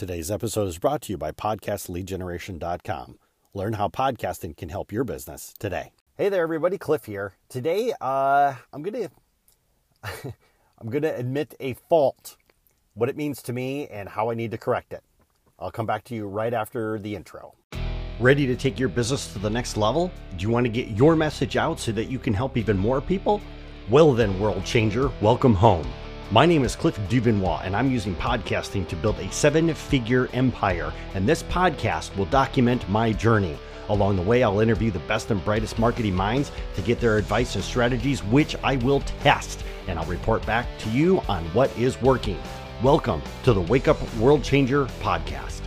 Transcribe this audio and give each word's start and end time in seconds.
Today's 0.00 0.30
episode 0.30 0.66
is 0.66 0.78
brought 0.78 1.02
to 1.02 1.12
you 1.12 1.18
by 1.18 1.30
PodcastLeadGeneration.com. 1.30 3.18
Learn 3.52 3.74
how 3.74 3.88
podcasting 3.88 4.56
can 4.56 4.70
help 4.70 4.92
your 4.92 5.04
business 5.04 5.52
today. 5.58 5.92
Hey 6.16 6.30
there, 6.30 6.42
everybody. 6.42 6.78
Cliff 6.78 7.04
here. 7.04 7.34
Today, 7.50 7.92
uh, 8.00 8.54
I'm 8.72 8.82
gonna 8.82 9.10
I'm 10.78 10.88
gonna 10.88 11.12
admit 11.14 11.54
a 11.60 11.74
fault, 11.90 12.38
what 12.94 13.10
it 13.10 13.16
means 13.18 13.42
to 13.42 13.52
me, 13.52 13.88
and 13.88 14.08
how 14.08 14.30
I 14.30 14.34
need 14.34 14.52
to 14.52 14.56
correct 14.56 14.94
it. 14.94 15.02
I'll 15.58 15.70
come 15.70 15.84
back 15.84 16.04
to 16.04 16.14
you 16.14 16.26
right 16.26 16.54
after 16.54 16.98
the 16.98 17.14
intro. 17.14 17.52
Ready 18.18 18.46
to 18.46 18.56
take 18.56 18.78
your 18.78 18.88
business 18.88 19.30
to 19.34 19.38
the 19.38 19.50
next 19.50 19.76
level? 19.76 20.10
Do 20.38 20.42
you 20.42 20.48
want 20.48 20.64
to 20.64 20.72
get 20.72 20.88
your 20.96 21.14
message 21.14 21.58
out 21.58 21.78
so 21.78 21.92
that 21.92 22.06
you 22.06 22.18
can 22.18 22.32
help 22.32 22.56
even 22.56 22.78
more 22.78 23.02
people? 23.02 23.42
Well, 23.90 24.14
then, 24.14 24.40
world 24.40 24.64
changer, 24.64 25.12
welcome 25.20 25.52
home. 25.52 25.86
My 26.32 26.46
name 26.46 26.62
is 26.62 26.76
Cliff 26.76 26.96
Duvernois, 27.08 27.64
and 27.64 27.74
I'm 27.74 27.90
using 27.90 28.14
podcasting 28.14 28.86
to 28.86 28.94
build 28.94 29.18
a 29.18 29.32
seven 29.32 29.74
figure 29.74 30.28
empire. 30.32 30.92
And 31.14 31.28
this 31.28 31.42
podcast 31.42 32.16
will 32.16 32.26
document 32.26 32.88
my 32.88 33.10
journey. 33.10 33.58
Along 33.88 34.14
the 34.14 34.22
way, 34.22 34.44
I'll 34.44 34.60
interview 34.60 34.92
the 34.92 35.00
best 35.00 35.32
and 35.32 35.44
brightest 35.44 35.76
marketing 35.76 36.14
minds 36.14 36.52
to 36.76 36.82
get 36.82 37.00
their 37.00 37.16
advice 37.18 37.56
and 37.56 37.64
strategies, 37.64 38.22
which 38.22 38.54
I 38.62 38.76
will 38.76 39.00
test. 39.24 39.64
And 39.88 39.98
I'll 39.98 40.06
report 40.06 40.46
back 40.46 40.68
to 40.78 40.90
you 40.90 41.18
on 41.22 41.44
what 41.46 41.76
is 41.76 42.00
working. 42.00 42.38
Welcome 42.80 43.22
to 43.42 43.52
the 43.52 43.62
Wake 43.62 43.88
Up 43.88 43.98
World 44.14 44.44
Changer 44.44 44.86
podcast. 45.00 45.62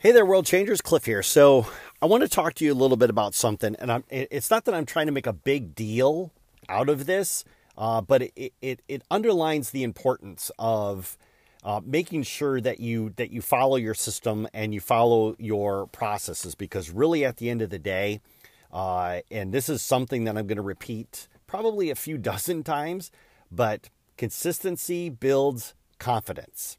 Hey 0.00 0.10
there, 0.10 0.26
world 0.26 0.46
changers. 0.46 0.80
Cliff 0.80 1.04
here. 1.04 1.22
So, 1.22 1.68
I 2.02 2.06
want 2.06 2.24
to 2.24 2.28
talk 2.28 2.54
to 2.54 2.64
you 2.64 2.72
a 2.72 2.74
little 2.74 2.96
bit 2.96 3.10
about 3.10 3.32
something, 3.32 3.76
and 3.76 3.92
I'm, 3.92 4.04
it's 4.10 4.50
not 4.50 4.64
that 4.64 4.74
I'm 4.74 4.86
trying 4.86 5.06
to 5.06 5.12
make 5.12 5.28
a 5.28 5.32
big 5.32 5.76
deal 5.76 6.32
out 6.68 6.88
of 6.88 7.06
this, 7.06 7.44
uh, 7.76 8.00
but 8.00 8.22
it, 8.36 8.52
it, 8.60 8.82
it 8.88 9.02
underlines 9.10 9.70
the 9.70 9.82
importance 9.82 10.50
of 10.58 11.16
uh, 11.64 11.80
making 11.84 12.24
sure 12.24 12.60
that 12.60 12.80
you 12.80 13.10
that 13.16 13.30
you 13.30 13.40
follow 13.40 13.76
your 13.76 13.94
system 13.94 14.48
and 14.52 14.74
you 14.74 14.80
follow 14.80 15.36
your 15.38 15.86
processes 15.88 16.54
because 16.54 16.90
really 16.90 17.24
at 17.24 17.36
the 17.36 17.48
end 17.48 17.62
of 17.62 17.70
the 17.70 17.78
day, 17.78 18.20
uh, 18.72 19.20
and 19.30 19.52
this 19.52 19.68
is 19.68 19.80
something 19.80 20.24
that 20.24 20.36
I'm 20.36 20.46
going 20.46 20.56
to 20.56 20.62
repeat 20.62 21.28
probably 21.46 21.90
a 21.90 21.94
few 21.94 22.18
dozen 22.32 22.62
times, 22.64 23.10
but 23.50 23.90
consistency 24.16 25.08
builds 25.08 25.74
confidence. 25.98 26.78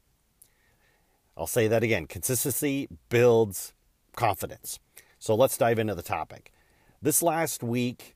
I'll 1.36 1.46
say 1.46 1.66
that 1.66 1.82
again. 1.82 2.06
Consistency 2.06 2.88
builds 3.08 3.72
confidence. 4.14 4.78
So 5.18 5.34
let's 5.34 5.56
dive 5.56 5.78
into 5.78 5.94
the 5.94 6.02
topic. 6.02 6.52
This 7.02 7.22
last 7.22 7.62
week, 7.62 8.14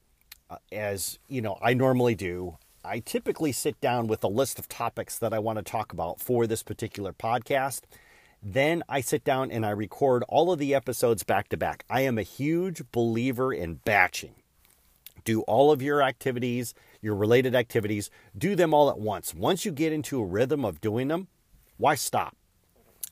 Uh, 0.50 0.56
as 0.72 1.18
you 1.28 1.42
know, 1.42 1.58
I 1.60 1.74
normally 1.74 2.14
do. 2.14 2.56
I 2.84 3.00
typically 3.00 3.52
sit 3.52 3.80
down 3.80 4.06
with 4.06 4.24
a 4.24 4.28
list 4.28 4.58
of 4.58 4.68
topics 4.68 5.18
that 5.18 5.34
I 5.34 5.38
want 5.38 5.58
to 5.58 5.62
talk 5.62 5.92
about 5.92 6.20
for 6.20 6.46
this 6.46 6.62
particular 6.62 7.12
podcast. 7.12 7.82
Then 8.42 8.82
I 8.88 9.00
sit 9.00 9.24
down 9.24 9.50
and 9.50 9.66
I 9.66 9.70
record 9.70 10.24
all 10.28 10.52
of 10.52 10.58
the 10.58 10.74
episodes 10.74 11.22
back 11.22 11.48
to 11.48 11.56
back. 11.56 11.84
I 11.91 12.02
am 12.02 12.16
a 12.16 12.22
huge 12.22 12.82
believer 12.92 13.52
in 13.52 13.74
batching. 13.84 14.36
Do 15.24 15.42
all 15.42 15.70
of 15.70 15.82
your 15.82 16.00
activities, 16.00 16.72
your 17.02 17.14
related 17.14 17.54
activities, 17.54 18.08
do 18.36 18.54
them 18.54 18.72
all 18.72 18.88
at 18.88 18.98
once. 18.98 19.34
Once 19.34 19.64
you 19.64 19.72
get 19.72 19.92
into 19.92 20.20
a 20.20 20.24
rhythm 20.24 20.64
of 20.64 20.80
doing 20.80 21.08
them, 21.08 21.28
why 21.76 21.96
stop? 21.96 22.36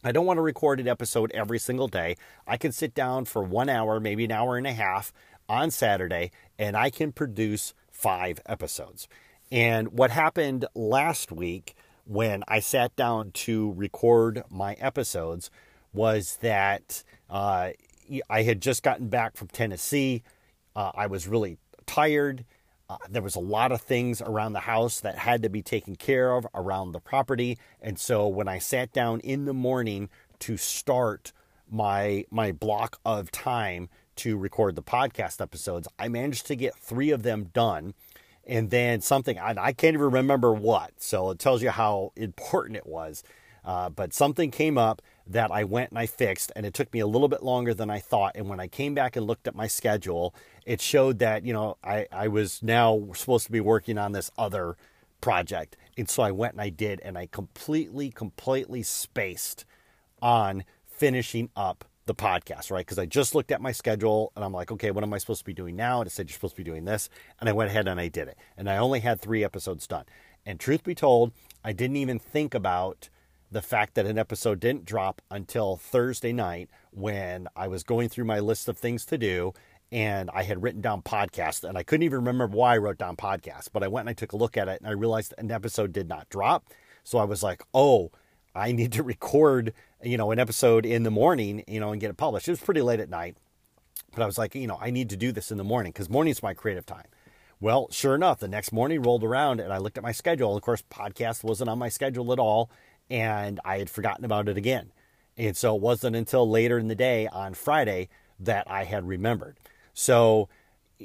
I 0.03 0.13
don't 0.13 0.27
want 0.27 0.39
to 0.39 0.43
record 0.43 0.79
an 0.79 0.89
episode 0.89 1.33
every 1.33 1.59
single 1.59 1.89
day. 1.89 2.17
I 2.47 2.57
can 2.57 2.71
sit 2.71 2.95
down 2.95 3.25
for 3.25 3.43
one 3.43 3.69
hour, 3.69 3.99
maybe 3.99 4.25
an 4.25 4.33
hour 4.33 4.57
and 4.57 4.67
a 4.67 4.73
half 4.73 5.13
on 5.49 5.71
Saturday, 5.71 6.31
and 6.59 6.77
I 6.77 6.91
can 6.91 7.13
produce 7.13 7.75
five 7.91 8.41
episodes. 8.47 9.09
And 9.51 9.93
what 9.93 10.11
happened 10.11 10.67
last 10.75 11.31
week 11.31 11.75
when 12.05 12.45
I 12.49 12.61
sat 12.61 12.95
down 12.97 13.31
to 13.33 13.73
record 13.73 14.43
my 14.51 14.75
episodes 14.75 15.51
was 15.93 16.39
that 16.41 17.03
uh, 17.31 17.71
I 18.29 18.43
had 18.43 18.61
just 18.61 18.83
gotten 18.83 19.09
back 19.09 19.37
from 19.37 19.49
Tennessee. 19.49 20.23
Uh, 20.75 20.93
I 20.95 21.07
was 21.07 21.27
really 21.27 21.59
tired. 21.87 22.45
Uh, 22.89 22.99
there 23.09 23.23
was 23.23 23.35
a 23.35 23.41
lot 23.41 23.73
of 23.73 23.81
things 23.81 24.23
around 24.23 24.53
the 24.53 24.61
house 24.61 25.01
that 25.01 25.19
had 25.19 25.43
to 25.43 25.49
be 25.49 25.63
taken 25.63 25.97
care 25.97 26.35
of 26.35 26.47
around 26.55 26.93
the 26.93 27.01
property. 27.01 27.59
And 27.81 27.99
so 27.99 28.29
when 28.29 28.47
I 28.47 28.59
sat 28.59 28.93
down 28.93 29.21
in 29.21 29.45
the 29.45 29.55
morning 29.55 30.09
to 30.41 30.57
start 30.57 31.33
my 31.69 32.25
my 32.31 32.53
block 32.53 33.01
of 33.05 33.33
time 33.33 33.89
to 34.17 34.37
record 34.37 34.77
the 34.77 34.83
podcast 34.83 35.41
episodes. 35.41 35.89
I 35.99 36.09
managed 36.09 36.47
to 36.47 36.57
get 36.57 36.75
three 36.77 37.11
of 37.11 37.23
them 37.23 37.51
done. 37.53 37.95
And 38.47 38.71
then 38.71 39.01
something, 39.01 39.39
I, 39.39 39.73
can't 39.73 39.95
even 39.95 40.11
remember 40.11 40.53
what. 40.53 40.93
So 40.99 41.31
it 41.31 41.39
tells 41.41 41.63
you 41.63 41.71
how 41.71 42.13
important 42.15 42.77
it 42.77 42.87
was. 42.87 43.25
Uh, 43.65 43.91
but 43.91 44.15
something 44.15 44.53
came 44.53 44.79
up 44.79 45.03
that 45.27 45.51
I 45.51 45.65
went 45.65 45.91
and 45.91 45.99
I 45.99 46.07
fixed, 46.07 46.53
and 46.55 46.65
it 46.65 46.73
took 46.73 46.93
me 46.93 47.01
a 47.01 47.07
little 47.09 47.27
bit 47.27 47.43
longer 47.43 47.75
than 47.75 47.91
I 47.91 47.99
thought. 47.99 48.37
And 48.37 48.49
when 48.49 48.61
I 48.61 48.69
came 48.69 48.95
back 48.95 49.17
and 49.17 49.27
looked 49.27 49.49
at 49.49 49.57
my 49.57 49.67
schedule, 49.67 50.33
it 50.65 50.81
showed 50.81 51.19
that, 51.19 51.45
you 51.45 51.53
know, 51.53 51.77
I, 51.83 52.07
I 52.13 52.29
was 52.29 52.63
now 52.63 53.09
supposed 53.15 53.47
to 53.47 53.53
be 53.53 53.61
working 53.61 53.99
on 53.99 54.13
this 54.13 54.31
other 54.39 54.77
project. 55.21 55.77
And 55.99 56.09
so 56.09 56.23
I 56.23 56.31
went 56.31 56.53
and 56.53 56.61
I 56.61 56.69
did, 56.69 57.01
and 57.01 57.19
I 57.19 57.27
completely, 57.27 58.11
completely 58.11 58.85
spaced 58.85 59.65
on 60.23 60.63
finishing 60.87 61.51
up 61.57 61.85
the 62.07 62.15
podcast, 62.15 62.71
right? 62.71 62.87
Because 62.87 62.99
I 62.99 63.07
just 63.07 63.35
looked 63.35 63.53
at 63.53 63.61
my 63.61 63.73
schedule 63.73 64.33
and 64.35 64.45
I'm 64.45 64.53
like, 64.53 64.73
okay, 64.73 64.91
what 64.91 65.05
am 65.05 65.13
I 65.13 65.19
supposed 65.19 65.41
to 65.41 65.45
be 65.45 65.53
doing 65.53 65.77
now? 65.77 66.01
And 66.01 66.07
it 66.07 66.11
said 66.11 66.29
you're 66.29 66.35
supposed 66.35 66.55
to 66.55 66.61
be 66.61 66.69
doing 66.69 66.85
this. 66.85 67.09
And 67.41 67.49
I 67.49 67.53
went 67.53 67.71
ahead 67.71 67.89
and 67.89 68.01
I 68.01 68.09
did 68.09 68.29
it. 68.29 68.39
And 68.57 68.71
I 68.71 68.77
only 68.77 69.01
had 69.01 69.21
three 69.21 69.45
episodes 69.45 69.87
done. 69.87 70.05
And 70.45 70.59
truth 70.59 70.85
be 70.85 70.95
told, 70.95 71.33
I 71.65 71.73
didn't 71.73 71.97
even 71.97 72.19
think 72.19 72.55
about 72.55 73.09
the 73.51 73.63
fact 73.63 73.95
that 73.95 74.07
an 74.07 74.19
episode 74.19 74.61
didn't 74.61 74.85
drop 74.85 75.21
until 75.31 75.77
Thursday 75.77 76.33
night 76.33 76.69
when 76.91 77.49
I 77.55 77.69
was 77.69 77.83
going 77.83 78.09
through 78.09 78.25
my 78.25 78.41
list 78.41 78.69
of 78.69 78.79
things 78.79 79.05
to 79.07 79.19
do 79.19 79.53
and 79.93 80.31
I 80.35 80.43
had 80.43 80.63
written 80.63 80.81
down 80.81 81.03
podcast 81.03 81.69
and 81.69 81.79
I 81.79 81.83
couldn't 81.83 82.03
even 82.03 82.19
remember 82.19 82.47
why 82.47 82.75
I 82.75 82.79
wrote 82.79 82.99
down 82.99 83.17
podcast, 83.17 83.69
but 83.73 83.83
I 83.83 83.89
went 83.89 84.03
and 84.03 84.11
I 84.11 84.15
took 84.15 84.33
a 84.33 84.37
look 84.37 84.57
at 84.57 84.69
it 84.69 84.81
and 84.81 84.89
I 84.89 84.93
realized 84.93 85.35
an 85.39 85.51
episode 85.51 85.93
did 85.93 86.09
not 86.09 86.29
drop. 86.29 86.67
So 87.05 87.19
I 87.19 87.25
was 87.25 87.43
like, 87.43 87.63
oh, 87.73 88.11
I 88.55 88.73
need 88.73 88.93
to 88.93 89.03
record, 89.05 89.73
you 90.03 90.17
know, 90.17 90.31
an 90.31 90.39
episode 90.39 90.85
in 90.87 91.03
the 91.03 91.11
morning, 91.11 91.65
you 91.67 91.81
know, 91.81 91.93
and 91.93 92.01
get 92.01 92.11
it 92.11 92.17
published. 92.17 92.49
It 92.49 92.53
was 92.53 92.61
pretty 92.61 92.83
late 92.83 93.01
at 93.01 93.09
night, 93.09 93.37
but 94.13 94.23
I 94.23 94.27
was 94.27 94.39
like, 94.39 94.55
you 94.55 94.67
know, 94.67 94.79
I 94.81 94.91
need 94.91 95.11
to 95.11 95.17
do 95.17 95.33
this 95.33 95.51
in 95.51 95.59
the 95.59 95.65
morning 95.65 95.93
because 95.93 96.11
morning's 96.11 96.39
is 96.39 96.43
my 96.43 96.55
creative 96.55 96.87
time. 96.87 97.07
Well, 97.61 97.89
sure 97.91 98.15
enough, 98.15 98.41
the 98.41 98.49
next 98.49 98.73
morning 98.73 99.03
rolled 99.03 99.25
around 99.25 99.61
and 99.61 99.73
I 99.73 99.79
looked 99.79 99.97
at 99.97 100.05
my 100.05 100.13
schedule. 100.13 100.55
Of 100.57 100.63
course, 100.63 100.83
podcast 100.91 101.43
wasn't 101.43 101.71
on 101.71 101.79
my 101.79 101.89
schedule 101.89 102.33
at 102.33 102.39
all, 102.39 102.71
and 103.09 103.61
I 103.65 103.79
had 103.79 103.89
forgotten 103.89 104.25
about 104.25 104.49
it 104.49 104.57
again. 104.57 104.93
And 105.39 105.57
so 105.57 105.75
it 105.75 105.83
wasn't 105.83 106.17
until 106.17 106.49
later 106.49 106.79
in 106.79 106.89
the 106.89 106.95
day 106.95 107.27
on 107.29 107.55
Friday 107.55 108.09
that 108.41 108.71
I 108.71 108.85
had 108.85 109.07
remembered. 109.07 109.57
So, 109.95 110.49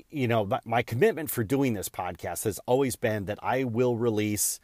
you 0.09 0.27
know, 0.27 0.49
my 0.65 0.81
commitment 0.81 1.29
for 1.29 1.43
doing 1.43 1.73
this 1.73 1.89
podcast 1.89 2.43
has 2.43 2.59
always 2.65 2.95
been 2.95 3.25
that 3.25 3.39
I 3.41 3.63
will 3.63 3.97
release 3.97 4.59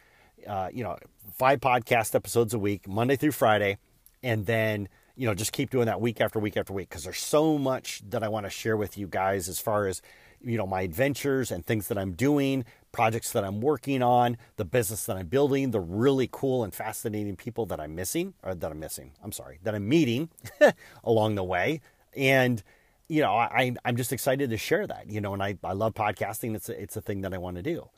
uh, 0.46 0.70
you 0.72 0.84
know, 0.84 0.98
five 1.34 1.60
podcast 1.60 2.16
episodes 2.16 2.54
a 2.54 2.60
week, 2.60 2.88
Monday 2.88 3.16
through 3.16 3.32
Friday, 3.32 3.78
and 4.24 4.46
then 4.46 4.88
you 5.16 5.28
know 5.28 5.34
just 5.34 5.52
keep 5.52 5.70
doing 5.70 5.86
that 5.86 6.02
week 6.02 6.22
after 6.22 6.40
week 6.40 6.58
after 6.58 6.74
week 6.74 6.90
because 6.90 7.04
there's 7.04 7.20
so 7.20 7.58
much 7.58 8.02
that 8.10 8.24
I 8.24 8.28
want 8.28 8.46
to 8.46 8.50
share 8.50 8.78
with 8.78 8.98
you 8.98 9.08
guys 9.08 9.50
as 9.50 9.60
far 9.60 9.88
as 9.88 10.02
you 10.42 10.58
know 10.58 10.68
my 10.68 10.82
adventures 10.82 11.52
and 11.52 11.66
things 11.66 11.88
that 11.88 11.98
I'm 11.98 12.14
doing, 12.14 12.66
projects 12.92 13.32
that 13.32 13.44
I'm 13.44 13.62
working 13.62 14.02
on, 14.02 14.38
the 14.58 14.66
business 14.66 15.06
that 15.06 15.18
I'm 15.18 15.28
building, 15.28 15.72
the 15.72 15.80
really 15.80 16.30
cool 16.32 16.64
and 16.64 16.74
fascinating 16.74 17.36
people 17.36 17.66
that 17.68 17.80
I'm 17.80 17.96
missing 17.96 18.34
or 18.44 18.54
that 18.56 18.72
I'm 18.72 18.80
missing. 18.80 19.12
I'm 19.24 19.32
sorry, 19.32 19.60
that 19.64 19.76
I'm 19.76 19.88
meeting 19.88 20.30
along 21.04 21.36
the 21.36 21.44
way, 21.44 21.82
and 22.16 22.62
you 23.08 23.22
know 23.22 23.32
I, 23.32 23.74
I'm 23.84 23.96
just 23.96 24.14
excited 24.14 24.50
to 24.50 24.58
share 24.58 24.86
that. 24.88 25.10
You 25.10 25.22
know, 25.22 25.34
and 25.34 25.42
I 25.42 25.58
I 25.64 25.74
love 25.74 25.94
podcasting. 25.94 26.56
It's 26.56 26.70
a, 26.70 26.82
it's 26.82 26.96
a 26.96 27.02
thing 27.02 27.22
that 27.22 27.34
I 27.34 27.38
want 27.38 27.58
to 27.58 27.64
do. 27.64 27.90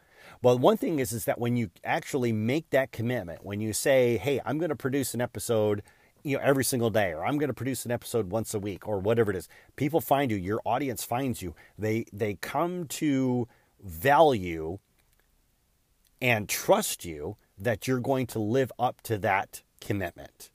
Well, 0.41 0.57
one 0.57 0.77
thing 0.77 0.99
is 0.99 1.11
is 1.11 1.25
that 1.25 1.39
when 1.39 1.57
you 1.57 1.69
actually 1.83 2.31
make 2.31 2.69
that 2.69 2.91
commitment, 2.91 3.43
when 3.43 3.59
you 3.59 3.73
say, 3.73 4.17
"Hey, 4.17 4.39
I'm 4.45 4.57
going 4.57 4.69
to 4.69 4.75
produce 4.75 5.13
an 5.13 5.21
episode," 5.21 5.83
you 6.23 6.37
know, 6.37 6.43
every 6.43 6.63
single 6.63 6.89
day, 6.89 7.11
or 7.11 7.25
I'm 7.25 7.37
going 7.37 7.49
to 7.49 7.53
produce 7.53 7.85
an 7.85 7.91
episode 7.91 8.31
once 8.31 8.53
a 8.53 8.59
week, 8.59 8.87
or 8.87 8.99
whatever 8.99 9.31
it 9.31 9.37
is, 9.37 9.47
people 9.75 10.01
find 10.01 10.31
you. 10.31 10.37
Your 10.37 10.61
audience 10.65 11.03
finds 11.03 11.41
you. 11.41 11.55
They 11.77 12.05
they 12.11 12.35
come 12.35 12.85
to 12.85 13.47
value 13.81 14.79
and 16.21 16.49
trust 16.49 17.05
you 17.05 17.37
that 17.57 17.87
you're 17.87 17.99
going 17.99 18.27
to 18.27 18.39
live 18.39 18.71
up 18.77 19.01
to 19.01 19.17
that 19.19 19.63
commitment. 19.81 20.49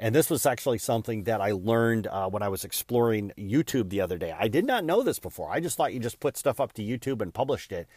And 0.00 0.14
this 0.14 0.30
was 0.30 0.46
actually 0.46 0.78
something 0.78 1.24
that 1.24 1.40
I 1.40 1.50
learned 1.50 2.06
uh, 2.06 2.28
when 2.28 2.42
I 2.42 2.48
was 2.48 2.64
exploring 2.64 3.32
YouTube 3.36 3.88
the 3.88 4.00
other 4.00 4.16
day. 4.16 4.34
I 4.38 4.46
did 4.46 4.64
not 4.64 4.84
know 4.84 5.02
this 5.02 5.18
before. 5.18 5.50
I 5.50 5.58
just 5.58 5.76
thought 5.76 5.92
you 5.92 5.98
just 5.98 6.20
put 6.20 6.36
stuff 6.36 6.60
up 6.60 6.72
to 6.74 6.82
YouTube 6.82 7.20
and 7.20 7.34
published 7.34 7.72
it. 7.72 7.88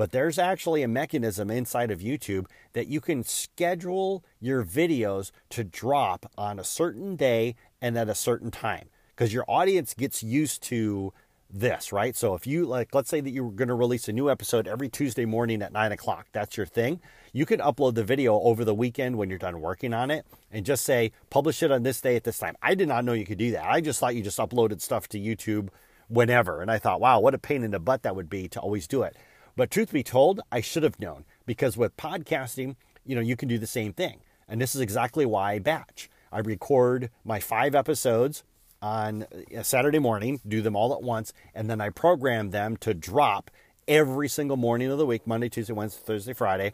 But 0.00 0.12
there's 0.12 0.38
actually 0.38 0.82
a 0.82 0.88
mechanism 0.88 1.50
inside 1.50 1.90
of 1.90 1.98
YouTube 2.00 2.46
that 2.72 2.86
you 2.86 3.02
can 3.02 3.22
schedule 3.22 4.24
your 4.40 4.64
videos 4.64 5.30
to 5.50 5.62
drop 5.62 6.24
on 6.38 6.58
a 6.58 6.64
certain 6.64 7.16
day 7.16 7.54
and 7.82 7.98
at 7.98 8.08
a 8.08 8.14
certain 8.14 8.50
time 8.50 8.88
because 9.10 9.34
your 9.34 9.44
audience 9.46 9.92
gets 9.92 10.22
used 10.22 10.62
to 10.62 11.12
this, 11.50 11.92
right? 11.92 12.16
So 12.16 12.34
if 12.34 12.46
you 12.46 12.64
like, 12.64 12.94
let's 12.94 13.10
say 13.10 13.20
that 13.20 13.28
you 13.28 13.44
were 13.44 13.50
going 13.50 13.68
to 13.68 13.74
release 13.74 14.08
a 14.08 14.12
new 14.14 14.30
episode 14.30 14.66
every 14.66 14.88
Tuesday 14.88 15.26
morning 15.26 15.60
at 15.60 15.70
nine 15.70 15.92
o'clock, 15.92 16.28
that's 16.32 16.56
your 16.56 16.64
thing. 16.64 17.02
You 17.34 17.44
can 17.44 17.60
upload 17.60 17.94
the 17.94 18.02
video 18.02 18.40
over 18.40 18.64
the 18.64 18.74
weekend 18.74 19.18
when 19.18 19.28
you're 19.28 19.38
done 19.38 19.60
working 19.60 19.92
on 19.92 20.10
it 20.10 20.24
and 20.50 20.64
just 20.64 20.86
say, 20.86 21.12
publish 21.28 21.62
it 21.62 21.70
on 21.70 21.82
this 21.82 22.00
day 22.00 22.16
at 22.16 22.24
this 22.24 22.38
time. 22.38 22.56
I 22.62 22.74
did 22.74 22.88
not 22.88 23.04
know 23.04 23.12
you 23.12 23.26
could 23.26 23.36
do 23.36 23.50
that. 23.50 23.66
I 23.66 23.82
just 23.82 24.00
thought 24.00 24.14
you 24.14 24.22
just 24.22 24.38
uploaded 24.38 24.80
stuff 24.80 25.08
to 25.08 25.18
YouTube 25.18 25.68
whenever. 26.08 26.62
And 26.62 26.70
I 26.70 26.78
thought, 26.78 27.02
wow, 27.02 27.20
what 27.20 27.34
a 27.34 27.38
pain 27.38 27.62
in 27.62 27.70
the 27.70 27.78
butt 27.78 28.02
that 28.04 28.16
would 28.16 28.30
be 28.30 28.48
to 28.48 28.60
always 28.60 28.86
do 28.88 29.02
it. 29.02 29.14
But 29.60 29.70
truth 29.70 29.92
be 29.92 30.02
told, 30.02 30.40
I 30.50 30.62
should 30.62 30.84
have 30.84 30.98
known 30.98 31.26
because 31.44 31.76
with 31.76 31.94
podcasting, 31.98 32.76
you 33.04 33.14
know, 33.14 33.20
you 33.20 33.36
can 33.36 33.46
do 33.46 33.58
the 33.58 33.66
same 33.66 33.92
thing. 33.92 34.20
And 34.48 34.58
this 34.58 34.74
is 34.74 34.80
exactly 34.80 35.26
why 35.26 35.52
I 35.52 35.58
batch. 35.58 36.08
I 36.32 36.38
record 36.38 37.10
my 37.24 37.40
five 37.40 37.74
episodes 37.74 38.42
on 38.80 39.26
a 39.54 39.62
Saturday 39.62 39.98
morning, 39.98 40.40
do 40.48 40.62
them 40.62 40.76
all 40.76 40.94
at 40.94 41.02
once, 41.02 41.34
and 41.54 41.68
then 41.68 41.78
I 41.78 41.90
program 41.90 42.52
them 42.52 42.78
to 42.78 42.94
drop 42.94 43.50
every 43.86 44.30
single 44.30 44.56
morning 44.56 44.90
of 44.90 44.96
the 44.96 45.04
week, 45.04 45.26
Monday, 45.26 45.50
Tuesday, 45.50 45.74
Wednesday, 45.74 46.00
Thursday, 46.06 46.32
Friday 46.32 46.72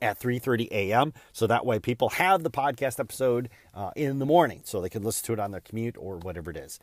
at 0.00 0.20
3:30 0.20 0.68
a.m. 0.70 1.12
So 1.32 1.48
that 1.48 1.66
way 1.66 1.80
people 1.80 2.10
have 2.10 2.44
the 2.44 2.50
podcast 2.52 3.00
episode 3.00 3.48
uh, 3.74 3.90
in 3.96 4.20
the 4.20 4.26
morning 4.26 4.60
so 4.62 4.80
they 4.80 4.88
can 4.88 5.02
listen 5.02 5.26
to 5.26 5.32
it 5.32 5.40
on 5.40 5.50
their 5.50 5.60
commute 5.60 5.96
or 5.98 6.18
whatever 6.18 6.52
it 6.52 6.56
is. 6.56 6.78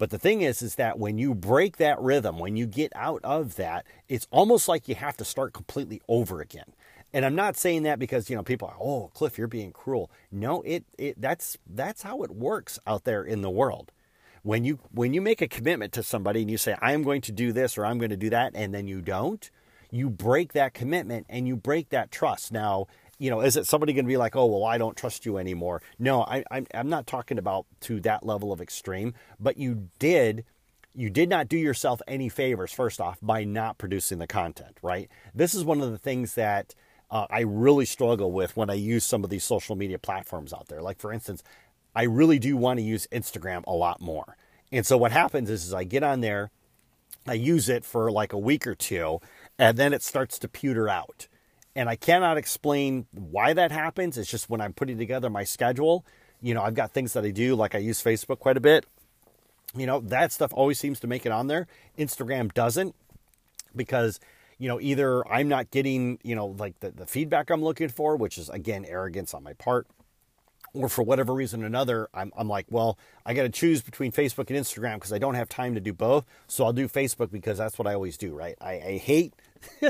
But 0.00 0.08
the 0.08 0.18
thing 0.18 0.40
is 0.40 0.62
is 0.62 0.76
that 0.76 0.98
when 0.98 1.18
you 1.18 1.34
break 1.34 1.76
that 1.76 2.00
rhythm, 2.00 2.38
when 2.38 2.56
you 2.56 2.64
get 2.64 2.90
out 2.96 3.20
of 3.22 3.56
that, 3.56 3.84
it's 4.08 4.26
almost 4.30 4.66
like 4.66 4.88
you 4.88 4.94
have 4.94 5.18
to 5.18 5.26
start 5.26 5.52
completely 5.52 6.00
over 6.08 6.40
again. 6.40 6.72
And 7.12 7.22
I'm 7.22 7.34
not 7.34 7.58
saying 7.58 7.82
that 7.82 7.98
because 7.98 8.30
you 8.30 8.34
know 8.34 8.42
people 8.42 8.68
are, 8.68 8.76
oh, 8.80 9.10
Cliff, 9.12 9.36
you're 9.36 9.46
being 9.46 9.72
cruel. 9.72 10.10
No, 10.32 10.62
it 10.62 10.84
it 10.96 11.20
that's 11.20 11.58
that's 11.68 12.00
how 12.00 12.22
it 12.22 12.30
works 12.30 12.78
out 12.86 13.04
there 13.04 13.22
in 13.22 13.42
the 13.42 13.50
world. 13.50 13.92
When 14.42 14.64
you 14.64 14.78
when 14.90 15.12
you 15.12 15.20
make 15.20 15.42
a 15.42 15.48
commitment 15.48 15.92
to 15.92 16.02
somebody 16.02 16.40
and 16.40 16.50
you 16.50 16.56
say 16.56 16.76
I 16.80 16.92
am 16.92 17.02
going 17.02 17.20
to 17.20 17.32
do 17.32 17.52
this 17.52 17.76
or 17.76 17.84
I'm 17.84 17.98
going 17.98 18.08
to 18.08 18.16
do 18.16 18.30
that, 18.30 18.52
and 18.54 18.72
then 18.72 18.88
you 18.88 19.02
don't, 19.02 19.50
you 19.90 20.08
break 20.08 20.54
that 20.54 20.72
commitment 20.72 21.26
and 21.28 21.46
you 21.46 21.56
break 21.56 21.90
that 21.90 22.10
trust. 22.10 22.52
Now, 22.52 22.86
you 23.20 23.30
know, 23.30 23.40
is 23.40 23.56
it 23.56 23.66
somebody 23.66 23.92
going 23.92 24.04
to 24.04 24.08
be 24.08 24.16
like, 24.16 24.34
oh, 24.34 24.46
well, 24.46 24.64
I 24.64 24.78
don't 24.78 24.96
trust 24.96 25.26
you 25.26 25.38
anymore? 25.38 25.82
No, 25.98 26.22
I, 26.22 26.42
I'm 26.50 26.66
I'm 26.74 26.88
not 26.88 27.06
talking 27.06 27.38
about 27.38 27.66
to 27.82 28.00
that 28.00 28.26
level 28.26 28.52
of 28.52 28.60
extreme, 28.60 29.14
but 29.38 29.56
you 29.56 29.88
did 29.98 30.44
you 30.92 31.08
did 31.08 31.28
not 31.28 31.48
do 31.48 31.56
yourself 31.56 32.02
any 32.08 32.28
favors 32.28 32.72
first 32.72 33.00
off 33.00 33.18
by 33.22 33.44
not 33.44 33.78
producing 33.78 34.18
the 34.18 34.26
content 34.26 34.76
right 34.82 35.08
this 35.32 35.54
is 35.54 35.62
one 35.62 35.80
of 35.80 35.92
the 35.92 35.98
things 35.98 36.34
that 36.34 36.74
uh, 37.10 37.26
I 37.28 37.40
really 37.40 37.84
struggle 37.84 38.30
with 38.30 38.56
when 38.56 38.70
I 38.70 38.74
use 38.74 39.04
some 39.04 39.24
of 39.24 39.30
these 39.30 39.44
social 39.44 39.74
media 39.76 39.98
platforms 39.98 40.52
out 40.52 40.68
there. 40.68 40.80
Like, 40.80 41.00
for 41.00 41.12
instance, 41.12 41.42
I 41.94 42.04
really 42.04 42.38
do 42.38 42.56
want 42.56 42.78
to 42.78 42.84
use 42.84 43.08
Instagram 43.10 43.64
a 43.66 43.72
lot 43.72 44.00
more. 44.00 44.36
And 44.70 44.86
so 44.86 44.96
what 44.96 45.10
happens 45.10 45.50
is, 45.50 45.64
is 45.66 45.74
I 45.74 45.84
get 45.84 46.04
on 46.04 46.20
there, 46.20 46.50
I 47.26 47.34
use 47.34 47.68
it 47.68 47.84
for 47.84 48.10
like 48.12 48.32
a 48.32 48.38
week 48.38 48.66
or 48.66 48.76
two, 48.76 49.20
and 49.58 49.76
then 49.76 49.92
it 49.92 50.02
starts 50.02 50.38
to 50.38 50.48
pewter 50.48 50.88
out. 50.88 51.26
And 51.76 51.88
I 51.88 51.96
cannot 51.96 52.36
explain 52.36 53.06
why 53.12 53.52
that 53.52 53.70
happens. 53.70 54.18
It's 54.18 54.30
just 54.30 54.50
when 54.50 54.60
I'm 54.60 54.72
putting 54.72 54.98
together 54.98 55.30
my 55.30 55.44
schedule, 55.44 56.04
you 56.42 56.54
know, 56.54 56.62
I've 56.62 56.74
got 56.74 56.92
things 56.92 57.12
that 57.12 57.24
I 57.24 57.30
do, 57.30 57.54
like 57.54 57.74
I 57.74 57.78
use 57.78 58.02
Facebook 58.02 58.38
quite 58.38 58.56
a 58.56 58.60
bit. 58.60 58.86
You 59.76 59.86
know, 59.86 60.00
that 60.00 60.32
stuff 60.32 60.52
always 60.52 60.80
seems 60.80 60.98
to 61.00 61.06
make 61.06 61.24
it 61.24 61.32
on 61.32 61.46
there. 61.46 61.68
Instagram 61.96 62.52
doesn't 62.52 62.94
because 63.76 64.18
you 64.60 64.68
know, 64.68 64.78
either 64.78 65.26
I'm 65.26 65.48
not 65.48 65.70
getting, 65.70 66.18
you 66.22 66.36
know, 66.36 66.48
like 66.58 66.78
the, 66.80 66.90
the 66.90 67.06
feedback 67.06 67.48
I'm 67.48 67.64
looking 67.64 67.88
for, 67.88 68.14
which 68.14 68.36
is 68.36 68.50
again 68.50 68.84
arrogance 68.84 69.32
on 69.32 69.42
my 69.42 69.54
part, 69.54 69.86
or 70.74 70.90
for 70.90 71.02
whatever 71.02 71.32
reason 71.32 71.62
or 71.62 71.66
another, 71.66 72.08
I'm, 72.12 72.30
I'm 72.36 72.46
like, 72.46 72.66
well, 72.68 72.98
I 73.24 73.32
got 73.32 73.44
to 73.44 73.48
choose 73.48 73.80
between 73.80 74.12
Facebook 74.12 74.50
and 74.50 74.58
Instagram 74.58 74.96
because 74.96 75.14
I 75.14 75.18
don't 75.18 75.34
have 75.34 75.48
time 75.48 75.74
to 75.74 75.80
do 75.80 75.94
both. 75.94 76.26
So 76.46 76.64
I'll 76.64 76.74
do 76.74 76.88
Facebook 76.88 77.32
because 77.32 77.56
that's 77.56 77.78
what 77.78 77.88
I 77.88 77.94
always 77.94 78.18
do, 78.18 78.34
right? 78.34 78.54
I, 78.60 78.72
I 78.72 78.96
hate, 78.98 79.32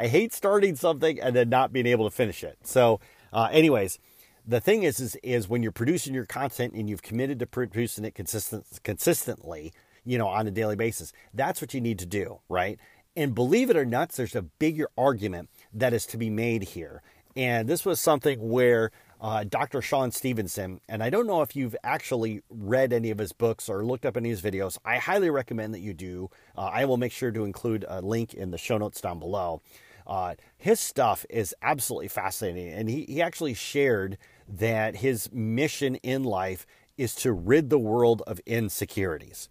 I 0.00 0.08
hate 0.08 0.32
starting 0.32 0.76
something 0.76 1.20
and 1.20 1.36
then 1.36 1.50
not 1.50 1.74
being 1.74 1.86
able 1.86 2.08
to 2.08 2.10
finish 2.10 2.42
it. 2.42 2.56
So, 2.62 3.00
uh, 3.34 3.50
anyways, 3.52 3.98
the 4.46 4.58
thing 4.58 4.82
is, 4.82 4.98
is, 4.98 5.14
is 5.22 5.46
when 5.46 5.62
you're 5.62 5.72
producing 5.72 6.14
your 6.14 6.24
content 6.24 6.72
and 6.72 6.88
you've 6.88 7.02
committed 7.02 7.38
to 7.40 7.46
producing 7.46 8.06
it 8.06 8.14
consistent, 8.14 8.64
consistently, 8.82 9.74
you 10.06 10.16
know, 10.16 10.26
on 10.26 10.46
a 10.46 10.50
daily 10.50 10.74
basis, 10.74 11.12
that's 11.34 11.60
what 11.60 11.74
you 11.74 11.82
need 11.82 11.98
to 11.98 12.06
do, 12.06 12.40
right? 12.48 12.80
And 13.14 13.34
believe 13.34 13.68
it 13.68 13.76
or 13.76 13.84
not, 13.84 14.12
there's 14.12 14.34
a 14.34 14.40
bigger 14.40 14.88
argument 14.96 15.50
that 15.74 15.92
is 15.92 16.06
to 16.06 16.16
be 16.16 16.30
made 16.30 16.62
here. 16.62 17.02
And 17.36 17.68
this 17.68 17.84
was 17.84 18.00
something 18.00 18.48
where 18.48 18.90
uh, 19.20 19.44
Dr. 19.44 19.82
Sean 19.82 20.10
Stephenson, 20.10 20.80
and 20.88 21.02
I 21.02 21.10
don't 21.10 21.26
know 21.26 21.42
if 21.42 21.54
you've 21.54 21.76
actually 21.84 22.42
read 22.48 22.92
any 22.94 23.10
of 23.10 23.18
his 23.18 23.32
books 23.32 23.68
or 23.68 23.84
looked 23.84 24.06
up 24.06 24.16
any 24.16 24.32
of 24.32 24.40
his 24.40 24.52
videos. 24.52 24.78
I 24.82 24.96
highly 24.96 25.28
recommend 25.28 25.74
that 25.74 25.80
you 25.80 25.92
do. 25.92 26.30
Uh, 26.56 26.70
I 26.72 26.86
will 26.86 26.96
make 26.96 27.12
sure 27.12 27.30
to 27.30 27.44
include 27.44 27.84
a 27.86 28.00
link 28.00 28.32
in 28.32 28.50
the 28.50 28.58
show 28.58 28.78
notes 28.78 29.00
down 29.00 29.18
below. 29.18 29.60
Uh, 30.10 30.34
his 30.58 30.80
stuff 30.80 31.24
is 31.30 31.54
absolutely 31.62 32.08
fascinating. 32.08 32.72
And 32.72 32.90
he, 32.90 33.04
he 33.04 33.22
actually 33.22 33.54
shared 33.54 34.18
that 34.48 34.96
his 34.96 35.30
mission 35.32 35.94
in 35.96 36.24
life 36.24 36.66
is 36.98 37.14
to 37.14 37.32
rid 37.32 37.70
the 37.70 37.78
world 37.78 38.20
of 38.26 38.40
insecurities. 38.44 39.48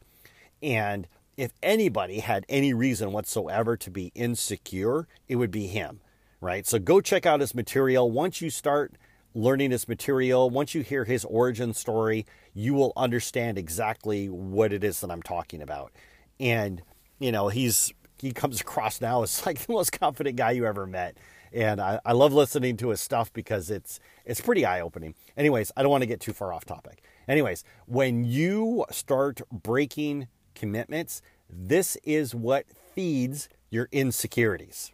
And 0.62 1.08
if 1.38 1.54
anybody 1.64 2.20
had 2.20 2.46
any 2.50 2.74
reason 2.74 3.14
whatsoever 3.14 3.78
to 3.78 3.90
be 3.90 4.12
insecure, 4.14 5.08
it 5.30 5.38
would 5.38 5.50
be 5.50 5.68
him, 5.68 6.02
right? 6.42 6.68
So 6.68 6.78
go 6.78 7.00
check 7.00 7.26
out 7.26 7.40
his 7.40 7.56
material. 7.56 8.12
Once 8.12 8.42
you 8.42 8.50
start 8.50 8.96
learning 9.34 9.72
his 9.72 9.88
material, 9.88 10.50
once 10.50 10.76
you 10.76 10.82
hear 10.82 11.06
his 11.06 11.24
origin 11.24 11.74
story, 11.74 12.26
you 12.54 12.74
will 12.74 12.92
understand 12.98 13.58
exactly 13.58 14.28
what 14.28 14.74
it 14.74 14.84
is 14.84 15.00
that 15.00 15.10
I'm 15.10 15.24
talking 15.24 15.62
about. 15.62 15.94
And, 16.38 16.82
you 17.18 17.32
know, 17.32 17.48
he's 17.48 17.94
he 18.22 18.32
comes 18.32 18.62
across 18.62 19.02
now 19.02 19.24
as 19.24 19.44
like 19.46 19.60
the 19.60 19.74
most 19.74 19.92
confident 19.92 20.36
guy 20.36 20.52
you 20.52 20.66
ever 20.66 20.86
met. 20.86 21.18
And 21.52 21.82
I, 21.82 22.00
I 22.06 22.12
love 22.14 22.32
listening 22.32 22.78
to 22.78 22.90
his 22.90 23.02
stuff 23.02 23.34
because 23.34 23.72
it's 23.72 24.00
it's 24.26 24.40
pretty 24.40 24.66
eye 24.66 24.82
opening. 24.82 25.16
Anyways, 25.36 25.72
I 25.76 25.82
don't 25.82 25.92
want 25.92 26.04
to 26.04 26.08
get 26.08 26.20
too 26.20 26.34
far 26.34 26.54
off 26.54 26.66
topic. 26.66 27.04
Anyways, 27.28 27.64
when 27.86 28.24
you 28.24 28.86
start 28.92 29.42
breaking 29.52 30.28
commitments, 30.54 31.22
this 31.50 31.98
is 32.04 32.36
what 32.36 32.66
feeds 32.94 33.50
your 33.72 33.90
insecurities. 33.92 34.92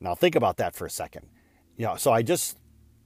Now 0.00 0.14
think 0.14 0.36
about 0.36 0.58
that 0.58 0.74
for 0.74 0.86
a 0.86 0.90
second. 0.90 1.26
You 1.76 1.86
know, 1.86 1.96
so 1.96 2.12
I 2.12 2.22
just 2.22 2.56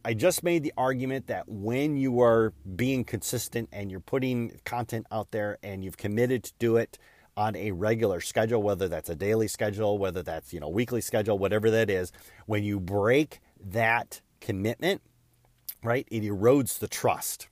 I 0.05 0.15
just 0.15 0.43
made 0.43 0.65
the 0.65 0.73
argument 0.77 1.29
that 1.29 1.49
when 1.49 1.97
you 1.97 2.21
are 2.21 2.53
being 2.75 3.05
consistent 3.05 3.69
and 3.73 3.91
you're 3.91 4.01
putting 4.01 4.59
content 4.65 5.07
out 5.13 5.31
there 5.31 5.59
and 5.63 5.85
you've 5.85 5.97
committed 5.97 6.43
to 6.45 6.53
do 6.59 6.77
it 6.77 6.99
on 7.37 7.57
a 7.57 7.73
regular 7.73 8.21
schedule, 8.21 8.63
whether 8.63 8.89
that's 8.89 9.09
a 9.09 9.15
daily 9.15 9.49
schedule, 9.49 9.99
whether 9.99 10.23
that's, 10.23 10.53
you 10.53 10.61
know, 10.61 10.69
weekly 10.69 11.01
schedule, 11.01 11.39
whatever 11.39 11.71
that 11.71 11.89
is, 11.89 12.13
when 12.47 12.63
you 12.63 12.79
break 12.79 13.41
that 13.65 14.21
commitment, 14.41 15.01
right, 15.83 16.07
it 16.11 16.23
erodes 16.23 16.79
the 16.79 16.89
trust. 16.89 17.49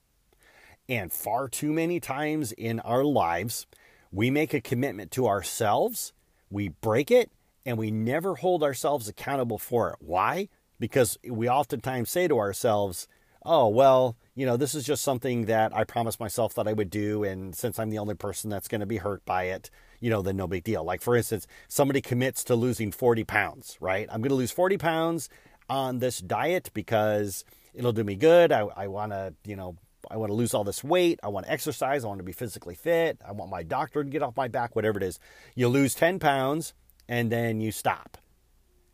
And 0.88 1.12
far 1.12 1.48
too 1.48 1.72
many 1.72 2.00
times 2.00 2.52
in 2.52 2.80
our 2.80 3.04
lives, 3.04 3.66
we 4.12 4.30
make 4.30 4.52
a 4.52 4.60
commitment 4.60 5.10
to 5.12 5.26
ourselves, 5.26 6.12
we 6.50 6.68
break 6.68 7.10
it, 7.10 7.30
and 7.64 7.78
we 7.78 7.90
never 7.90 8.34
hold 8.34 8.62
ourselves 8.62 9.08
accountable 9.08 9.58
for 9.58 9.90
it. 9.90 9.96
Why? 10.00 10.48
Because 10.78 11.18
we 11.28 11.48
oftentimes 11.48 12.10
say 12.10 12.26
to 12.26 12.38
ourselves, 12.38 13.06
oh, 13.44 13.68
well, 13.68 14.16
you 14.34 14.46
know, 14.46 14.56
this 14.56 14.74
is 14.74 14.84
just 14.84 15.02
something 15.02 15.46
that 15.46 15.74
I 15.74 15.84
promised 15.84 16.20
myself 16.20 16.54
that 16.54 16.68
I 16.68 16.72
would 16.72 16.90
do. 16.90 17.24
And 17.24 17.54
since 17.54 17.78
I'm 17.78 17.90
the 17.90 17.98
only 17.98 18.14
person 18.14 18.50
that's 18.50 18.68
going 18.68 18.80
to 18.80 18.86
be 18.86 18.98
hurt 18.98 19.24
by 19.24 19.44
it, 19.44 19.70
you 20.00 20.10
know, 20.10 20.22
then 20.22 20.36
no 20.36 20.46
big 20.46 20.64
deal. 20.64 20.84
Like, 20.84 21.02
for 21.02 21.16
instance, 21.16 21.46
somebody 21.68 22.00
commits 22.00 22.44
to 22.44 22.54
losing 22.54 22.92
40 22.92 23.24
pounds, 23.24 23.76
right? 23.80 24.08
I'm 24.10 24.20
going 24.20 24.30
to 24.30 24.34
lose 24.34 24.50
40 24.50 24.78
pounds 24.78 25.28
on 25.68 25.98
this 25.98 26.18
diet 26.18 26.70
because 26.74 27.44
it'll 27.74 27.92
do 27.92 28.04
me 28.04 28.16
good. 28.16 28.52
I, 28.52 28.60
I 28.76 28.86
want 28.88 29.12
to, 29.12 29.34
you 29.44 29.56
know, 29.56 29.76
I 30.10 30.16
want 30.16 30.30
to 30.30 30.34
lose 30.34 30.54
all 30.54 30.64
this 30.64 30.82
weight. 30.82 31.20
I 31.22 31.28
want 31.28 31.46
to 31.46 31.52
exercise. 31.52 32.04
I 32.04 32.08
want 32.08 32.18
to 32.18 32.24
be 32.24 32.32
physically 32.32 32.74
fit. 32.74 33.20
I 33.26 33.32
want 33.32 33.50
my 33.50 33.62
doctor 33.62 34.02
to 34.02 34.10
get 34.10 34.22
off 34.22 34.36
my 34.36 34.48
back, 34.48 34.74
whatever 34.74 34.98
it 34.98 35.02
is. 35.02 35.18
You 35.54 35.68
lose 35.68 35.94
10 35.94 36.18
pounds 36.18 36.74
and 37.08 37.30
then 37.30 37.60
you 37.60 37.72
stop. 37.72 38.16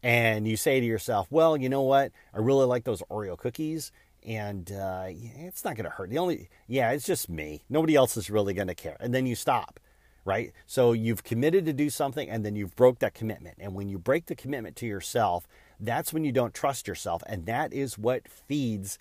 And 0.02 0.46
you 0.46 0.56
say 0.56 0.78
to 0.78 0.86
yourself, 0.86 1.26
well, 1.30 1.56
you 1.56 1.68
know 1.68 1.82
what? 1.82 2.12
I 2.32 2.38
really 2.38 2.66
like 2.66 2.84
those 2.84 3.02
Oreo 3.10 3.36
cookies 3.36 3.90
and 4.26 4.72
uh, 4.72 5.04
it's 5.08 5.64
not 5.64 5.76
going 5.76 5.84
to 5.84 5.90
hurt. 5.90 6.10
The 6.10 6.18
only, 6.18 6.48
yeah, 6.66 6.90
it's 6.90 7.06
just 7.06 7.28
me. 7.28 7.62
Nobody 7.70 7.94
else 7.94 8.16
is 8.16 8.28
really 8.28 8.54
going 8.54 8.66
to 8.66 8.74
care. 8.74 8.96
And 8.98 9.14
then 9.14 9.24
you 9.24 9.36
stop, 9.36 9.78
right? 10.24 10.52
So 10.66 10.92
you've 10.92 11.22
committed 11.22 11.64
to 11.66 11.72
do 11.72 11.88
something 11.88 12.28
and 12.28 12.44
then 12.44 12.56
you've 12.56 12.74
broke 12.74 12.98
that 12.98 13.14
commitment. 13.14 13.56
And 13.60 13.74
when 13.74 13.88
you 13.88 13.98
break 13.98 14.26
the 14.26 14.34
commitment 14.34 14.74
to 14.76 14.86
yourself, 14.86 15.46
that's 15.78 16.12
when 16.12 16.24
you 16.24 16.32
don't 16.32 16.52
trust 16.52 16.88
yourself. 16.88 17.22
And 17.28 17.46
that 17.46 17.72
is 17.72 17.96
what 17.96 18.28
feeds 18.28 18.98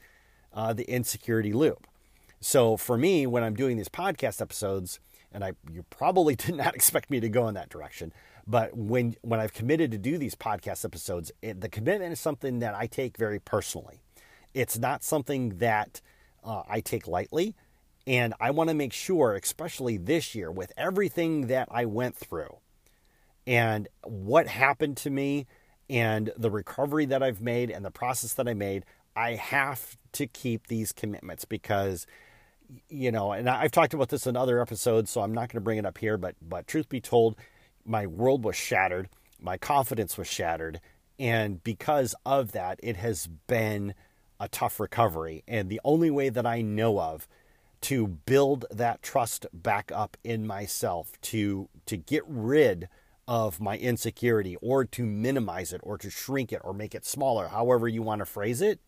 uh, 0.54 0.74
the 0.74 0.84
insecurity 0.84 1.54
loop. 1.54 1.88
So 2.40 2.78
for 2.78 2.96
me, 2.96 3.26
when 3.26 3.44
I'm 3.44 3.56
doing 3.56 3.78
these 3.78 3.90
podcast 3.90 4.42
episodes, 4.42 5.00
and 5.32 5.44
I 5.44 5.54
you 5.72 5.84
probably 5.90 6.36
did 6.36 6.56
not 6.56 6.76
expect 6.76 7.10
me 7.10 7.20
to 7.20 7.30
go 7.30 7.48
in 7.48 7.56
that 7.56 7.70
direction, 7.70 8.14
but 8.46 8.78
when 8.78 9.16
when 9.24 9.40
I've 9.40 9.54
committed 9.54 9.90
to 9.92 9.98
do 9.98 10.20
these 10.20 10.36
podcast 10.36 10.86
episodes, 10.86 11.32
it, 11.42 11.62
the 11.62 11.70
commitment 11.70 12.14
is 12.14 12.20
something 12.20 12.60
that 12.60 12.76
I 12.76 12.86
take 12.86 13.18
very 13.18 13.40
personally. 13.40 14.04
It's 14.56 14.80
not 14.80 15.04
something 15.04 15.60
that 15.60 16.02
uh, 16.46 16.64
I 16.70 16.82
take 16.82 17.08
lightly, 17.08 17.56
And 18.08 18.34
I 18.40 18.52
want 18.52 18.70
to 18.70 18.76
make 18.76 18.94
sure, 18.94 19.36
especially 19.36 19.98
this 19.98 20.36
year, 20.36 20.52
with 20.52 20.72
everything 20.78 21.48
that 21.48 21.70
I 21.72 21.86
went 21.86 22.16
through 22.16 22.58
and 23.48 23.88
what 24.04 24.48
happened 24.48 24.98
to 24.98 25.10
me 25.12 25.48
and 25.90 26.32
the 26.38 26.52
recovery 26.52 27.06
that 27.08 27.24
I've 27.24 27.42
made 27.42 27.72
and 27.72 27.86
the 27.86 27.92
process 27.92 28.34
that 28.36 28.48
I 28.48 28.54
made, 28.54 28.86
I 29.16 29.36
have 29.36 29.98
to 30.14 30.28
keep 30.28 30.68
these 30.68 30.92
commitments 30.92 31.46
because 31.46 32.08
you 32.90 33.12
know, 33.12 33.32
and 33.34 33.50
I've 33.50 33.72
talked 33.72 33.94
about 33.94 34.10
this 34.10 34.28
in 34.28 34.38
other 34.38 34.62
episodes, 34.62 35.12
so 35.12 35.22
I'm 35.22 35.34
not 35.34 35.50
going 35.50 35.58
to 35.58 35.62
bring 35.62 35.78
it 35.80 35.86
up 35.86 36.00
here, 36.00 36.18
but 36.18 36.36
but 36.42 36.68
truth 36.68 36.90
be 36.90 37.02
told, 37.02 37.38
my 37.86 38.08
world 38.08 38.44
was 38.44 38.56
shattered, 38.56 39.10
my 39.42 39.58
confidence 39.58 40.18
was 40.18 40.28
shattered, 40.28 40.82
and 41.20 41.64
because 41.64 42.16
of 42.26 42.54
that, 42.54 42.80
it 42.84 42.98
has 42.98 43.28
been 43.48 43.94
a 44.40 44.48
tough 44.48 44.80
recovery. 44.80 45.44
And 45.48 45.70
the 45.70 45.82
only 45.84 46.12
way 46.12 46.30
that 46.30 46.46
I 46.46 46.62
know 46.62 47.00
of 47.00 47.28
to 47.82 48.08
build 48.08 48.66
that 48.72 49.04
trust 49.04 49.46
back 49.54 49.92
up 49.94 50.18
in 50.24 50.48
myself, 50.48 51.14
to 51.22 51.70
to 51.86 51.98
get 51.98 52.24
rid 52.28 52.90
of 53.28 53.60
my 53.60 53.78
insecurity 53.78 54.56
or 54.62 54.86
to 54.86 55.06
minimize 55.06 55.74
it 55.74 55.82
or 55.84 55.98
to 55.98 56.10
shrink 56.10 56.52
it 56.52 56.62
or 56.64 56.74
make 56.74 56.96
it 56.96 57.06
smaller, 57.06 57.50
however 57.50 57.88
you 57.88 58.02
want 58.02 58.20
to 58.20 58.26
phrase 58.26 58.62
it, 58.62 58.80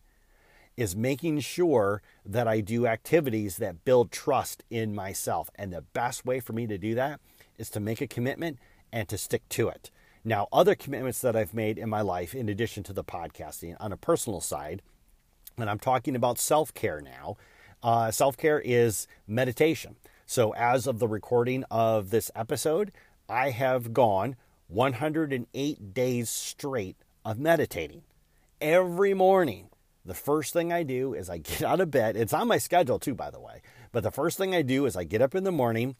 is 0.76 0.94
making 0.94 1.40
sure 1.40 2.02
that 2.24 2.46
I 2.46 2.60
do 2.60 2.86
activities 2.86 3.56
that 3.56 3.84
build 3.84 4.12
trust 4.12 4.62
in 4.70 4.94
myself. 4.94 5.50
And 5.56 5.72
the 5.72 5.82
best 5.82 6.24
way 6.24 6.38
for 6.38 6.52
me 6.52 6.68
to 6.68 6.78
do 6.78 6.94
that 6.94 7.20
is 7.56 7.68
to 7.70 7.80
make 7.80 8.00
a 8.00 8.06
commitment 8.06 8.58
and 8.92 9.08
to 9.08 9.18
stick 9.18 9.48
to 9.50 9.68
it. 9.68 9.90
Now, 10.24 10.46
other 10.52 10.74
commitments 10.74 11.20
that 11.20 11.34
I've 11.34 11.54
made 11.54 11.78
in 11.78 11.88
my 11.88 12.00
life, 12.00 12.34
in 12.34 12.48
addition 12.48 12.84
to 12.84 12.92
the 12.92 13.04
podcasting 13.04 13.76
on 13.80 13.92
a 13.92 13.96
personal 13.96 14.40
side, 14.40 14.82
and 15.60 15.70
I'm 15.70 15.78
talking 15.78 16.16
about 16.16 16.38
self 16.38 16.72
care 16.74 17.00
now, 17.00 17.36
uh, 17.82 18.10
self 18.10 18.36
care 18.36 18.60
is 18.60 19.06
meditation. 19.26 19.96
So, 20.26 20.54
as 20.54 20.86
of 20.86 20.98
the 20.98 21.08
recording 21.08 21.64
of 21.70 22.10
this 22.10 22.30
episode, 22.34 22.92
I 23.28 23.50
have 23.50 23.92
gone 23.92 24.36
108 24.68 25.94
days 25.94 26.30
straight 26.30 26.96
of 27.24 27.38
meditating 27.38 28.02
every 28.60 29.14
morning 29.14 29.70
the 30.08 30.14
first 30.14 30.54
thing 30.54 30.72
I 30.72 30.84
do 30.84 31.12
is 31.12 31.28
I 31.28 31.38
get 31.38 31.62
out 31.62 31.80
of 31.80 31.90
bed. 31.90 32.16
It's 32.16 32.32
on 32.32 32.48
my 32.48 32.58
schedule 32.58 32.98
too, 32.98 33.14
by 33.14 33.30
the 33.30 33.40
way. 33.40 33.60
But 33.92 34.02
the 34.02 34.10
first 34.10 34.38
thing 34.38 34.54
I 34.54 34.62
do 34.62 34.86
is 34.86 34.96
I 34.96 35.04
get 35.04 35.22
up 35.22 35.34
in 35.34 35.44
the 35.44 35.52
morning, 35.52 35.96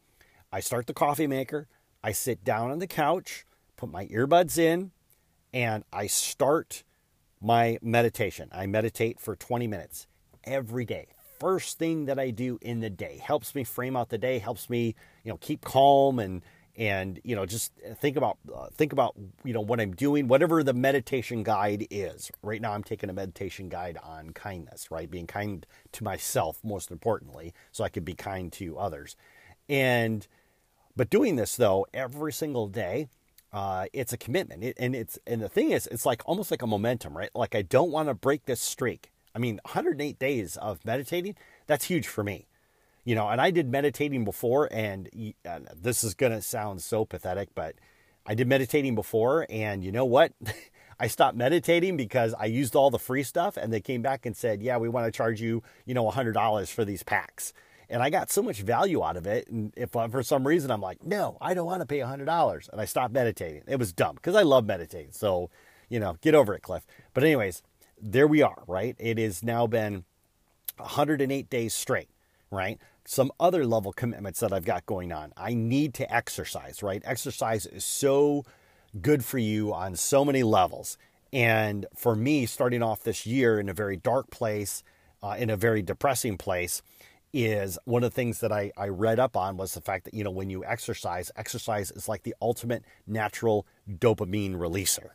I 0.51 0.61
start 0.61 0.87
the 0.87 0.95
coffee 0.95 1.27
maker, 1.27 1.69
I 2.03 2.13
sit 2.13 2.43
down 2.43 2.71
on 2.71 2.79
the 2.79 2.87
couch, 2.87 3.45
put 3.77 3.91
my 3.91 4.07
earbuds 4.07 4.59
in, 4.59 4.93
and 5.53 5.85
I 5.93 6.07
start 6.07 6.85
my 7.41 7.79
meditation. 7.83 8.49
I 8.53 8.67
meditate 8.67 9.21
for 9.21 9.37
20 9.37 9.67
minutes 9.67 10.07
every 10.45 10.85
day. 10.85 11.09
First 11.39 11.79
thing 11.79 12.07
that 12.07 12.19
I 12.19 12.31
do 12.31 12.59
in 12.61 12.81
the 12.81 12.91
day 12.91 13.21
helps 13.23 13.55
me 13.55 13.63
frame 13.65 13.97
out 13.97 14.09
the 14.09 14.19
day, 14.19 14.39
helps 14.39 14.69
me, 14.69 14.95
you 15.23 15.31
know, 15.31 15.39
keep 15.39 15.65
calm 15.65 16.19
and 16.19 16.43
and 16.79 17.21
you 17.25 17.35
know 17.35 17.45
just 17.45 17.73
think 17.97 18.17
about 18.17 18.39
uh, 18.55 18.69
think 18.73 18.93
about 18.93 19.15
you 19.45 19.53
know 19.53 19.61
what 19.61 19.81
i'm 19.81 19.93
doing 19.93 20.29
whatever 20.29 20.63
the 20.63 20.73
meditation 20.73 21.43
guide 21.43 21.87
is 21.91 22.31
right 22.41 22.63
now 22.63 22.73
i'm 22.73 22.85
taking 22.85 23.11
a 23.11 23.13
meditation 23.13 23.69
guide 23.69 23.99
on 24.03 24.31
kindness 24.31 24.89
right 24.91 25.11
being 25.11 25.27
kind 25.27 25.67
to 25.91 26.05
myself 26.05 26.61
most 26.63 26.93
importantly 26.93 27.53
so 27.73 27.83
i 27.83 27.89
can 27.89 28.05
be 28.05 28.15
kind 28.15 28.53
to 28.53 28.79
others 28.79 29.17
and 29.69 30.29
but 30.95 31.11
doing 31.11 31.35
this 31.35 31.57
though 31.57 31.85
every 31.93 32.33
single 32.33 32.69
day 32.69 33.09
uh, 33.53 33.87
it's 33.93 34.13
a 34.13 34.19
commitment 34.19 34.63
it, 34.63 34.77
and 34.79 34.95
it's 34.95 35.19
and 35.27 35.41
the 35.41 35.49
thing 35.49 35.71
is 35.71 35.87
it's 35.89 36.05
like 36.05 36.23
almost 36.27 36.51
like 36.51 36.63
a 36.63 36.67
momentum 36.67 37.17
right 37.17 37.31
like 37.35 37.55
i 37.55 37.63
don't 37.63 37.91
want 37.91 38.09
to 38.09 38.15
break 38.15 38.45
this 38.45 38.61
streak 38.61 39.11
i 39.35 39.39
mean 39.39 39.59
108 39.65 40.19
days 40.19 40.57
of 40.59 40.85
meditating 40.85 41.35
that's 41.67 41.87
huge 41.87 42.07
for 42.07 42.23
me 42.23 42.47
you 43.09 43.15
know, 43.15 43.31
and 43.31 43.41
I 43.41 43.51
did 43.51 43.71
meditating 43.71 44.27
before, 44.27 44.69
and 44.71 45.09
this 45.75 46.05
is 46.05 46.13
going 46.13 46.33
to 46.33 46.43
sound 46.43 46.83
so 46.83 47.07
pathetic, 47.07 47.49
but 47.55 47.75
I 48.27 48.35
did 48.35 48.47
meditating 48.47 48.95
before, 48.95 49.47
and 49.49 49.83
you 49.83 49.91
know 49.91 50.05
what? 50.05 50.35
I 51.01 51.07
stopped 51.07 51.35
meditating 51.35 51.97
because 51.97 52.35
I 52.39 52.45
used 52.45 52.77
all 52.77 52.91
the 52.91 52.99
free 52.99 53.23
stuff, 53.23 53.57
and 53.57 53.73
they 53.73 53.81
came 53.81 54.03
back 54.03 54.27
and 54.27 54.37
said, 54.37 54.63
"Yeah, 54.63 54.77
we 54.77 54.91
want 54.91 55.07
to 55.07 55.11
charge 55.11 55.41
you, 55.41 55.63
you 55.87 55.95
know, 55.95 56.11
hundred 56.11 56.33
dollars 56.33 56.69
for 56.69 56.85
these 56.85 57.03
packs." 57.03 57.55
And 57.91 58.03
I 58.03 58.11
got 58.11 58.31
so 58.31 58.43
much 58.43 58.61
value 58.61 59.03
out 59.03 59.17
of 59.17 59.27
it, 59.27 59.49
and 59.49 59.73
if 59.77 59.97
uh, 59.97 60.09
for 60.09 60.23
some 60.23 60.47
reason 60.47 60.71
I'm 60.71 60.81
like, 60.81 61.03
"No, 61.03 61.39
I 61.41 61.55
don't 61.55 61.67
want 61.67 61.81
to 61.81 61.87
pay 61.87 62.01
hundred 62.01 62.27
dollars," 62.27 62.69
and 62.71 62.81
I 62.81 62.85
stopped 62.85 63.15
meditating. 63.15 63.63
It 63.67 63.79
was 63.79 63.93
dumb 63.93 64.17
because 64.17 64.35
I 64.35 64.43
love 64.43 64.67
meditating. 64.67 65.13
So, 65.13 65.51
you 65.89 65.99
know, 65.99 66.17
get 66.21 66.35
over 66.35 66.55
it, 66.55 66.63
Cliff. 66.63 66.87
But 67.15 67.25
anyways, 67.25 67.63
there 68.01 68.27
we 68.27 68.43
are. 68.43 68.63
Right? 68.67 68.95
It 68.99 69.19
has 69.19 69.43
now 69.43 69.67
been 69.67 70.05
108 70.77 71.49
days 71.49 71.73
straight. 71.75 72.11
Right? 72.51 72.79
some 73.09 73.33
other 73.41 73.65
level 73.65 73.91
commitments 73.91 74.41
that 74.41 74.53
I've 74.53 74.67
got 74.67 74.85
going 74.85 75.13
on. 75.13 75.33
I 75.35 75.55
need 75.55 75.95
to 75.95 76.15
exercise, 76.15 76.83
right? 76.83 77.01
Exercise 77.07 77.65
is 77.65 77.83
so 77.83 78.45
good 79.01 79.25
for 79.25 79.39
you 79.39 79.73
on 79.73 79.97
so 79.97 80.27
many 80.27 80.43
levels. 80.43 80.99
And 81.33 81.87
for 81.97 82.15
me, 82.15 82.45
starting 82.45 82.83
off 82.83 83.03
this 83.03 83.25
year 83.25 83.59
in 83.59 83.71
a 83.71 83.73
very 83.73 83.97
dark 83.97 84.29
place, 84.31 84.83
uh, 85.23 85.37
in 85.39 85.49
a 85.49 85.57
very 85.57 85.81
depressing 85.81 86.37
place, 86.37 86.83
is 87.33 87.79
one 87.85 88.03
of 88.03 88.11
the 88.11 88.15
things 88.15 88.41
that 88.41 88.53
I, 88.53 88.73
I 88.77 88.89
read 88.89 89.19
up 89.19 89.37
on 89.37 89.57
was 89.57 89.75
the 89.75 89.81
fact 89.81 90.05
that, 90.05 90.15
you 90.15 90.25
know, 90.25 90.31
when 90.31 90.51
you 90.51 90.65
exercise, 90.65 91.31
exercise 91.37 91.91
is 91.91 92.09
like 92.09 92.23
the 92.23 92.35
ultimate 92.41 92.85
natural 93.07 93.67
dopamine 93.91 94.55
releaser. 94.55 95.11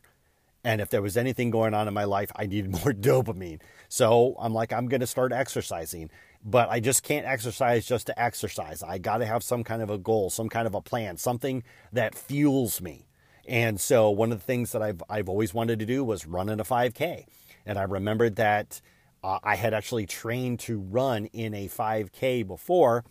And 0.66 0.80
if 0.80 0.90
there 0.90 1.02
was 1.02 1.18
anything 1.18 1.50
going 1.50 1.74
on 1.74 1.88
in 1.88 1.94
my 1.94 2.06
life, 2.06 2.32
I 2.36 2.46
needed 2.46 2.72
more 2.86 2.94
dopamine. 2.94 3.62
So 3.90 4.36
I'm 4.40 4.54
like, 4.54 4.72
I'm 4.72 4.88
going 4.88 5.02
to 5.02 5.08
start 5.08 5.34
exercising 5.34 6.10
but 6.44 6.70
I 6.70 6.80
just 6.80 7.04
can't 7.04 7.26
exercise 7.26 7.86
just 7.86 8.08
to 8.08 8.22
exercise. 8.22 8.84
I 8.84 8.98
got 8.98 9.18
to 9.18 9.26
have 9.26 9.44
some 9.44 9.64
kind 9.64 9.82
of 9.82 9.90
a 9.90 9.98
goal, 9.98 10.30
some 10.30 10.50
kind 10.50 10.68
of 10.68 10.76
a 10.76 10.82
plan, 10.82 11.18
something 11.18 11.64
that 11.92 12.16
fuels 12.16 12.82
me. 12.82 13.08
And 13.48 13.80
so 13.80 14.10
one 14.10 14.32
of 14.32 14.40
the 14.40 14.46
things 14.46 14.72
that 14.72 14.82
I've 14.82 15.02
I've 15.10 15.30
always 15.30 15.54
wanted 15.54 15.80
to 15.80 15.86
do 15.86 16.04
was 16.04 16.26
run 16.26 16.50
in 16.50 16.60
a 16.60 16.64
5K. 16.64 17.26
And 17.66 17.78
I 17.78 17.84
remembered 17.84 18.36
that 18.36 18.82
uh, 19.24 19.40
I 19.44 19.56
had 19.56 19.74
actually 19.74 20.06
trained 20.06 20.60
to 20.62 20.80
run 20.80 21.26
in 21.28 21.54
a 21.54 21.68
5K 21.68 22.46
before, 22.46 23.04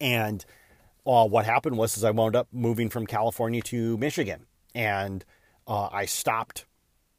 and 0.00 0.44
uh, 1.06 1.26
what 1.26 1.44
happened 1.44 1.76
was 1.78 1.96
is 1.96 2.04
I 2.04 2.10
wound 2.10 2.36
up 2.36 2.48
moving 2.52 2.90
from 2.90 3.06
California 3.06 3.62
to 3.62 3.96
Michigan, 3.98 4.46
and 4.74 5.24
uh, 5.66 5.88
I 5.92 6.06
stopped 6.06 6.66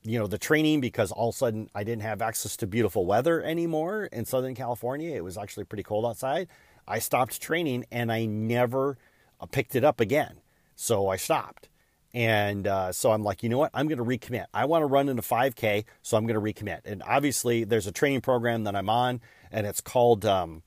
you 0.05 0.19
know, 0.19 0.27
the 0.27 0.37
training 0.37 0.81
because 0.81 1.11
all 1.11 1.29
of 1.29 1.35
a 1.35 1.37
sudden 1.37 1.69
I 1.73 1.83
didn't 1.83 2.01
have 2.01 2.21
access 2.21 2.57
to 2.57 2.67
beautiful 2.67 3.05
weather 3.05 3.41
anymore 3.41 4.05
in 4.05 4.25
Southern 4.25 4.53
California. 4.53 5.15
It 5.15 5.23
was 5.23 5.37
actually 5.37 5.63
pretty 5.63 5.83
cold 5.83 6.05
outside. 6.05 6.47
I 6.87 6.99
stopped 6.99 7.41
training 7.41 7.85
and 7.91 8.11
I 8.11 8.25
never 8.25 8.97
uh, 9.39 9.45
picked 9.45 9.75
it 9.75 9.83
up 9.83 9.99
again. 9.99 10.41
So 10.75 11.07
I 11.07 11.15
stopped. 11.15 11.69
And 12.13 12.67
uh, 12.67 12.91
so 12.91 13.11
I'm 13.11 13.23
like, 13.23 13.41
you 13.41 13.49
know 13.49 13.57
what? 13.57 13.71
I'm 13.73 13.87
going 13.87 13.97
to 13.97 14.03
recommit. 14.03 14.45
I 14.53 14.65
want 14.65 14.83
to 14.83 14.85
run 14.85 15.09
into 15.09 15.23
5K, 15.23 15.85
so 16.03 16.15
I'm 16.15 16.27
going 16.27 16.39
to 16.39 16.53
recommit. 16.53 16.81
And 16.85 17.01
obviously, 17.03 17.63
there's 17.63 17.87
a 17.87 17.91
training 17.91 18.21
program 18.21 18.65
that 18.65 18.75
I'm 18.75 18.89
on, 18.89 19.19
and 19.51 19.65
it's 19.65 19.81
called 19.81 20.25
um, 20.25 20.61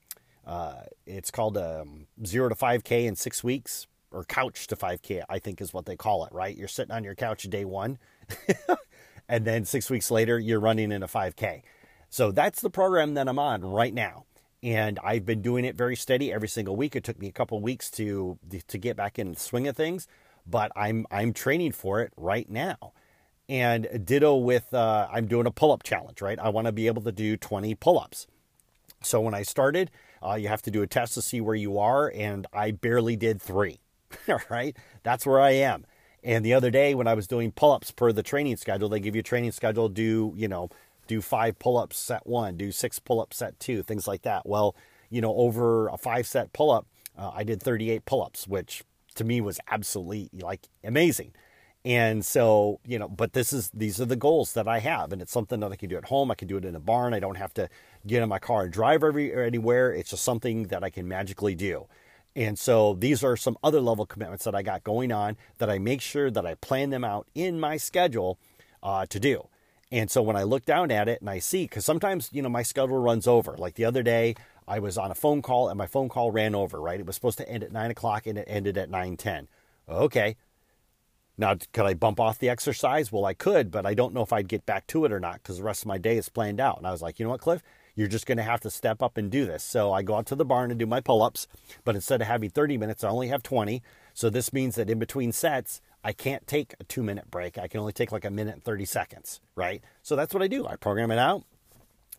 uh, 0.45 0.81
it's 1.05 1.31
called 1.31 1.57
um, 1.57 2.07
zero 2.25 2.49
to 2.49 2.55
5K 2.55 3.05
in 3.05 3.15
six 3.15 3.43
weeks, 3.43 3.87
or 4.11 4.25
couch 4.25 4.67
to 4.67 4.75
5K, 4.75 5.23
I 5.29 5.39
think 5.39 5.61
is 5.61 5.73
what 5.73 5.85
they 5.85 5.95
call 5.95 6.25
it. 6.25 6.33
Right? 6.33 6.55
You're 6.55 6.67
sitting 6.67 6.93
on 6.93 7.03
your 7.03 7.15
couch 7.15 7.43
day 7.43 7.63
one. 7.63 7.97
and 9.29 9.45
then 9.45 9.65
six 9.65 9.89
weeks 9.89 10.09
later 10.11 10.39
you're 10.39 10.59
running 10.59 10.91
in 10.91 11.03
a 11.03 11.07
5k 11.07 11.61
so 12.09 12.31
that's 12.31 12.61
the 12.61 12.69
program 12.69 13.13
that 13.15 13.27
i'm 13.27 13.39
on 13.39 13.61
right 13.61 13.93
now 13.93 14.25
and 14.63 14.99
i've 15.03 15.25
been 15.25 15.41
doing 15.41 15.65
it 15.65 15.75
very 15.75 15.95
steady 15.95 16.31
every 16.31 16.47
single 16.47 16.75
week 16.75 16.95
it 16.95 17.03
took 17.03 17.19
me 17.19 17.27
a 17.27 17.31
couple 17.31 17.59
weeks 17.61 17.89
to 17.91 18.37
to 18.67 18.77
get 18.77 18.95
back 18.95 19.19
in 19.19 19.33
the 19.33 19.39
swing 19.39 19.67
of 19.67 19.75
things 19.75 20.07
but 20.49 20.71
i'm 20.75 21.05
i'm 21.11 21.33
training 21.33 21.71
for 21.71 22.01
it 22.01 22.13
right 22.17 22.49
now. 22.49 22.93
And 23.49 23.87
ditto 24.03 24.35
with 24.35 24.73
uh, 24.73 25.07
i'm 25.11 25.27
doing 25.27 25.47
a 25.47 25.51
pull-up 25.51 25.83
challenge 25.83 26.21
right? 26.21 26.39
I 26.39 26.49
want 26.49 26.67
to 26.67 26.71
be 26.71 26.87
able 26.87 27.01
to 27.03 27.11
do 27.11 27.37
20 27.37 27.75
pull-ups. 27.75 28.27
So 29.01 29.21
when 29.21 29.33
i 29.33 29.43
started 29.43 29.91
uh, 30.25 30.35
you 30.35 30.47
have 30.47 30.61
to 30.63 30.71
do 30.71 30.81
a 30.81 30.87
test 30.87 31.13
to 31.13 31.21
see 31.21 31.41
where 31.41 31.55
you 31.55 31.77
are 31.77 32.11
and 32.13 32.47
i 32.53 32.71
barely 32.71 33.15
did 33.15 33.41
three 33.41 33.79
all 34.29 34.39
right? 34.49 34.75
That's 35.03 35.25
where 35.25 35.39
i 35.39 35.51
am. 35.51 35.85
And 36.23 36.43
the 36.43 36.53
other 36.53 36.71
day 36.71 36.95
when 36.95 37.07
I 37.07 37.13
was 37.13 37.27
doing 37.27 37.51
pull-ups 37.51 37.91
per 37.91 38.11
the 38.11 38.23
training 38.23 38.57
schedule, 38.57 38.89
they 38.89 38.99
give 38.99 39.15
you 39.15 39.21
a 39.21 39.23
training 39.23 39.51
schedule, 39.51 39.87
do, 39.87 40.33
you 40.35 40.47
know, 40.47 40.69
do 41.07 41.21
five 41.21 41.57
pull-ups 41.57 41.97
set 41.97 42.27
one, 42.27 42.57
do 42.57 42.71
six 42.71 42.99
pull-ups 42.99 43.37
set 43.37 43.59
two, 43.59 43.81
things 43.81 44.07
like 44.07 44.23
that. 44.23 44.45
Well, 44.45 44.75
you 45.09 45.21
know, 45.21 45.33
over 45.35 45.87
a 45.87 45.97
five 45.97 46.27
set 46.27 46.51
pull-up, 46.53 46.85
uh, 47.17 47.31
I 47.33 47.43
did 47.43 47.63
38 47.63 48.05
pull-ups, 48.05 48.47
which 48.47 48.83
to 49.17 49.23
me 49.23 49.41
was 49.41 49.59
absolutely 49.69 50.29
like 50.41 50.67
amazing. 50.83 51.33
And 51.85 52.25
so, 52.25 52.79
you 52.85 52.99
know, 52.99 53.07
but 53.07 53.33
this 53.33 53.53
is 53.53 53.69
these 53.73 54.01
are 54.01 54.05
the 54.05 54.15
goals 54.15 54.53
that 54.53 54.67
I 54.67 54.79
have, 54.79 55.13
and 55.13 55.21
it's 55.21 55.31
something 55.31 55.59
that 55.61 55.71
I 55.71 55.75
can 55.75 55.89
do 55.89 55.97
at 55.97 56.05
home. 56.05 56.31
I 56.31 56.35
can 56.35 56.47
do 56.47 56.57
it 56.57 56.65
in 56.65 56.75
a 56.75 56.79
barn. 56.79 57.13
I 57.13 57.19
don't 57.19 57.37
have 57.37 57.53
to 57.53 57.69
get 58.05 58.23
in 58.23 58.29
my 58.29 58.39
car 58.39 58.63
and 58.63 58.73
drive 58.73 59.03
every 59.03 59.33
anywhere. 59.33 59.93
It's 59.93 60.09
just 60.09 60.23
something 60.23 60.63
that 60.63 60.83
I 60.83 60.89
can 60.89 61.07
magically 61.07 61.55
do. 61.55 61.87
And 62.35 62.59
so 62.59 62.93
these 62.93 63.23
are 63.23 63.37
some 63.37 63.57
other 63.63 63.81
level 63.81 64.05
commitments 64.05 64.43
that 64.43 64.53
I 64.53 64.61
got 64.61 64.83
going 64.83 65.11
on 65.11 65.37
that 65.57 65.69
I 65.69 65.79
make 65.79 66.01
sure 66.01 66.29
that 66.29 66.45
I 66.45 66.55
plan 66.55 66.89
them 66.89 67.03
out 67.03 67.27
in 67.33 67.59
my 67.59 67.77
schedule 67.77 68.37
uh, 68.83 69.05
to 69.07 69.19
do. 69.19 69.47
And 69.91 70.11
so 70.11 70.21
when 70.21 70.35
I 70.35 70.43
look 70.43 70.65
down 70.65 70.91
at 70.91 71.07
it 71.07 71.21
and 71.21 71.29
I 71.29 71.39
see, 71.39 71.63
because 71.63 71.85
sometimes, 71.85 72.29
you 72.31 72.41
know, 72.41 72.49
my 72.49 72.63
schedule 72.63 72.99
runs 72.99 73.25
over. 73.25 73.55
Like 73.57 73.75
the 73.75 73.85
other 73.85 74.03
day, 74.03 74.35
I 74.67 74.79
was 74.79 74.97
on 74.97 75.11
a 75.11 75.15
phone 75.15 75.41
call 75.41 75.69
and 75.69 75.77
my 75.77 75.87
phone 75.87 76.09
call 76.09 76.31
ran 76.31 76.53
over, 76.53 76.81
right? 76.81 76.99
It 76.99 77.05
was 77.05 77.15
supposed 77.15 77.37
to 77.37 77.49
end 77.49 77.63
at 77.63 77.71
nine 77.71 77.91
o'clock 77.91 78.27
and 78.27 78.37
it 78.37 78.45
ended 78.47 78.77
at 78.77 78.89
9:10. 78.89 79.47
Okay. 79.87 80.35
Now, 81.39 81.55
could 81.71 81.85
I 81.85 81.93
bump 81.93 82.19
off 82.19 82.39
the 82.39 82.49
exercise? 82.49 83.11
Well, 83.11 83.25
I 83.25 83.35
could, 83.35 83.69
but 83.69 83.85
I 83.85 83.93
don't 83.93 84.13
know 84.13 84.23
if 84.23 84.33
I'd 84.33 84.47
get 84.47 84.65
back 84.65 84.87
to 84.87 85.05
it 85.05 85.11
or 85.11 85.19
not 85.19 85.35
because 85.35 85.57
the 85.57 85.63
rest 85.63 85.83
of 85.83 85.87
my 85.87 85.99
day 85.99 86.17
is 86.17 86.29
planned 86.29 86.59
out. 86.59 86.79
And 86.79 86.87
I 86.87 86.91
was 86.91 87.03
like, 87.03 87.19
you 87.19 87.25
know 87.25 87.29
what, 87.29 87.41
Cliff? 87.41 87.61
You're 87.95 88.07
just 88.07 88.25
going 88.25 88.39
to 88.39 88.43
have 88.43 88.59
to 88.61 88.71
step 88.71 89.03
up 89.03 89.17
and 89.17 89.29
do 89.29 89.45
this. 89.45 89.63
So 89.63 89.93
I 89.93 90.01
go 90.01 90.15
out 90.15 90.25
to 90.27 90.35
the 90.35 90.45
barn 90.45 90.71
and 90.71 90.79
do 90.79 90.87
my 90.87 90.99
pull 90.99 91.21
ups, 91.21 91.47
but 91.83 91.95
instead 91.95 92.21
of 92.21 92.27
having 92.27 92.49
30 92.49 92.77
minutes, 92.77 93.03
I 93.03 93.09
only 93.09 93.27
have 93.27 93.43
20. 93.43 93.83
So 94.15 94.31
this 94.31 94.51
means 94.51 94.75
that 94.75 94.89
in 94.89 94.97
between 94.97 95.31
sets, 95.31 95.79
I 96.03 96.11
can't 96.11 96.45
take 96.47 96.73
a 96.79 96.83
two 96.83 97.03
minute 97.03 97.29
break. 97.29 97.57
I 97.57 97.67
can 97.67 97.79
only 97.79 97.93
take 97.93 98.11
like 98.11 98.25
a 98.25 98.31
minute 98.31 98.55
and 98.55 98.63
30 98.63 98.85
seconds, 98.85 99.39
right? 99.55 99.83
So 100.01 100.15
that's 100.15 100.33
what 100.33 100.41
I 100.41 100.47
do. 100.47 100.65
I 100.67 100.75
program 100.75 101.11
it 101.11 101.19
out. 101.19 101.43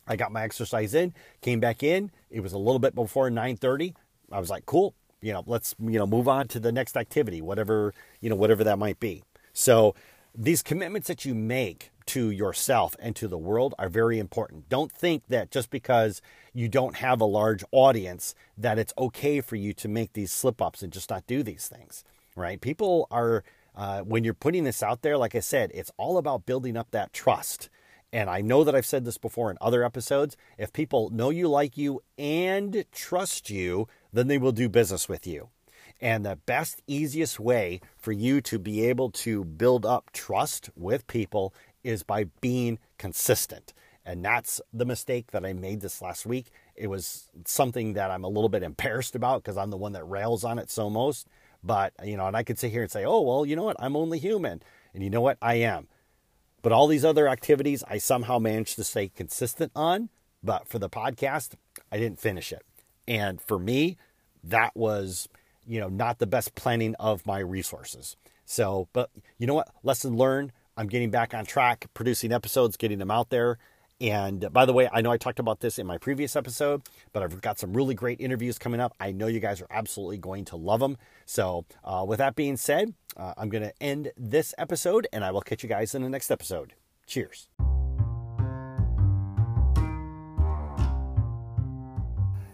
I 0.09 0.15
got 0.15 0.31
my 0.31 0.43
exercise 0.43 0.93
in, 0.93 1.13
came 1.41 1.59
back 1.59 1.83
in. 1.83 2.11
It 2.29 2.41
was 2.41 2.51
a 2.51 2.57
little 2.57 2.79
bit 2.79 2.95
before 2.95 3.29
9:30. 3.29 3.93
I 4.31 4.39
was 4.39 4.49
like, 4.49 4.65
"Cool, 4.65 4.95
you 5.21 5.31
know, 5.31 5.43
let's 5.45 5.75
you 5.79 5.99
know 5.99 6.07
move 6.07 6.27
on 6.27 6.47
to 6.49 6.59
the 6.59 6.71
next 6.71 6.97
activity, 6.97 7.41
whatever 7.41 7.93
you 8.19 8.29
know, 8.29 8.35
whatever 8.35 8.63
that 8.63 8.79
might 8.79 8.99
be." 8.99 9.23
So 9.53 9.95
these 10.35 10.61
commitments 10.61 11.07
that 11.07 11.25
you 11.25 11.35
make 11.35 11.91
to 12.07 12.31
yourself 12.31 12.95
and 12.99 13.15
to 13.15 13.27
the 13.27 13.37
world 13.37 13.75
are 13.77 13.89
very 13.89 14.17
important. 14.17 14.67
Don't 14.67 14.91
think 14.91 15.27
that 15.27 15.51
just 15.51 15.69
because 15.69 16.21
you 16.53 16.67
don't 16.67 16.95
have 16.97 17.21
a 17.21 17.25
large 17.25 17.63
audience 17.71 18.33
that 18.57 18.79
it's 18.79 18.93
okay 18.97 19.41
for 19.41 19.55
you 19.55 19.73
to 19.73 19.87
make 19.87 20.13
these 20.13 20.31
slip 20.31 20.59
ups 20.59 20.81
and 20.81 20.91
just 20.91 21.11
not 21.11 21.27
do 21.27 21.43
these 21.43 21.67
things, 21.67 22.03
right? 22.35 22.59
People 22.61 23.07
are 23.11 23.43
uh, 23.75 24.01
when 24.01 24.23
you're 24.23 24.33
putting 24.33 24.63
this 24.63 24.81
out 24.81 25.03
there, 25.03 25.17
like 25.17 25.35
I 25.35 25.39
said, 25.39 25.71
it's 25.73 25.91
all 25.97 26.17
about 26.17 26.45
building 26.45 26.75
up 26.75 26.89
that 26.91 27.13
trust 27.13 27.69
and 28.11 28.29
I 28.29 28.41
know 28.41 28.63
that 28.63 28.75
I've 28.75 28.85
said 28.85 29.05
this 29.05 29.17
before 29.17 29.51
in 29.51 29.57
other 29.61 29.83
episodes. 29.83 30.35
If 30.57 30.73
people 30.73 31.09
know 31.11 31.29
you, 31.29 31.47
like 31.47 31.77
you, 31.77 32.01
and 32.17 32.83
trust 32.91 33.49
you, 33.49 33.87
then 34.11 34.27
they 34.27 34.37
will 34.37 34.51
do 34.51 34.67
business 34.69 35.07
with 35.07 35.27
you. 35.27 35.49
And 36.01 36.25
the 36.25 36.37
best, 36.37 36.81
easiest 36.87 37.39
way 37.39 37.81
for 37.97 38.11
you 38.11 38.41
to 38.41 38.57
be 38.57 38.85
able 38.85 39.11
to 39.11 39.43
build 39.43 39.85
up 39.85 40.11
trust 40.13 40.69
with 40.75 41.07
people 41.07 41.53
is 41.83 42.03
by 42.03 42.25
being 42.41 42.79
consistent. 42.97 43.73
And 44.05 44.23
that's 44.23 44.61
the 44.73 44.85
mistake 44.85 45.31
that 45.31 45.45
I 45.45 45.53
made 45.53 45.81
this 45.81 46.01
last 46.01 46.25
week. 46.25 46.51
It 46.75 46.87
was 46.87 47.29
something 47.45 47.93
that 47.93 48.09
I'm 48.09 48.23
a 48.23 48.29
little 48.29 48.49
bit 48.49 48.63
embarrassed 48.63 49.13
about 49.13 49.43
because 49.43 49.57
I'm 49.57 49.69
the 49.69 49.77
one 49.77 49.91
that 49.91 50.03
rails 50.05 50.43
on 50.43 50.57
it 50.57 50.71
so 50.71 50.89
most. 50.89 51.27
But, 51.63 51.93
you 52.03 52.17
know, 52.17 52.25
and 52.25 52.37
I 52.37 52.43
could 52.43 52.57
sit 52.57 52.71
here 52.71 52.81
and 52.81 52.91
say, 52.91 53.03
oh, 53.05 53.21
well, 53.21 53.45
you 53.45 53.55
know 53.55 53.63
what? 53.63 53.75
I'm 53.79 53.97
only 53.97 54.17
human. 54.17 54.63
And 54.93 55.03
you 55.03 55.09
know 55.09 55.21
what? 55.21 55.37
I 55.41 55.55
am. 55.55 55.87
But 56.61 56.71
all 56.71 56.87
these 56.87 57.05
other 57.05 57.27
activities, 57.27 57.83
I 57.87 57.97
somehow 57.97 58.39
managed 58.39 58.75
to 58.75 58.83
stay 58.83 59.09
consistent 59.09 59.71
on. 59.75 60.09
But 60.43 60.67
for 60.67 60.79
the 60.79 60.89
podcast, 60.89 61.53
I 61.91 61.97
didn't 61.97 62.19
finish 62.19 62.51
it. 62.51 62.63
And 63.07 63.41
for 63.41 63.59
me, 63.59 63.97
that 64.43 64.75
was, 64.75 65.27
you 65.65 65.79
know, 65.79 65.89
not 65.89 66.19
the 66.19 66.27
best 66.27 66.55
planning 66.55 66.95
of 66.99 67.25
my 67.25 67.39
resources. 67.39 68.15
So, 68.45 68.87
but 68.93 69.09
you 69.37 69.47
know 69.47 69.55
what? 69.55 69.69
Lesson 69.83 70.15
learned. 70.15 70.51
I'm 70.77 70.87
getting 70.87 71.11
back 71.11 71.33
on 71.33 71.45
track, 71.45 71.87
producing 71.93 72.31
episodes, 72.31 72.77
getting 72.77 72.99
them 72.99 73.11
out 73.11 73.29
there. 73.29 73.57
And 74.01 74.51
by 74.53 74.65
the 74.65 74.73
way, 74.73 74.89
I 74.91 75.01
know 75.01 75.11
I 75.11 75.17
talked 75.17 75.39
about 75.39 75.59
this 75.59 75.77
in 75.77 75.85
my 75.85 75.97
previous 75.97 76.35
episode, 76.35 76.83
but 77.11 77.21
I've 77.21 77.41
got 77.41 77.59
some 77.59 77.73
really 77.73 77.95
great 77.95 78.21
interviews 78.21 78.57
coming 78.57 78.79
up. 78.79 78.93
I 78.99 79.11
know 79.11 79.27
you 79.27 79.39
guys 79.39 79.61
are 79.61 79.67
absolutely 79.69 80.17
going 80.17 80.45
to 80.45 80.55
love 80.55 80.79
them. 80.79 80.97
So, 81.25 81.65
uh, 81.83 82.05
with 82.07 82.19
that 82.19 82.35
being 82.35 82.55
said, 82.55 82.93
uh, 83.17 83.33
I'm 83.37 83.49
going 83.49 83.63
to 83.63 83.73
end 83.81 84.11
this 84.15 84.53
episode 84.57 85.07
and 85.11 85.23
I 85.25 85.31
will 85.31 85.41
catch 85.41 85.63
you 85.63 85.69
guys 85.69 85.93
in 85.93 86.01
the 86.01 86.09
next 86.09 86.31
episode. 86.31 86.73
Cheers. 87.07 87.49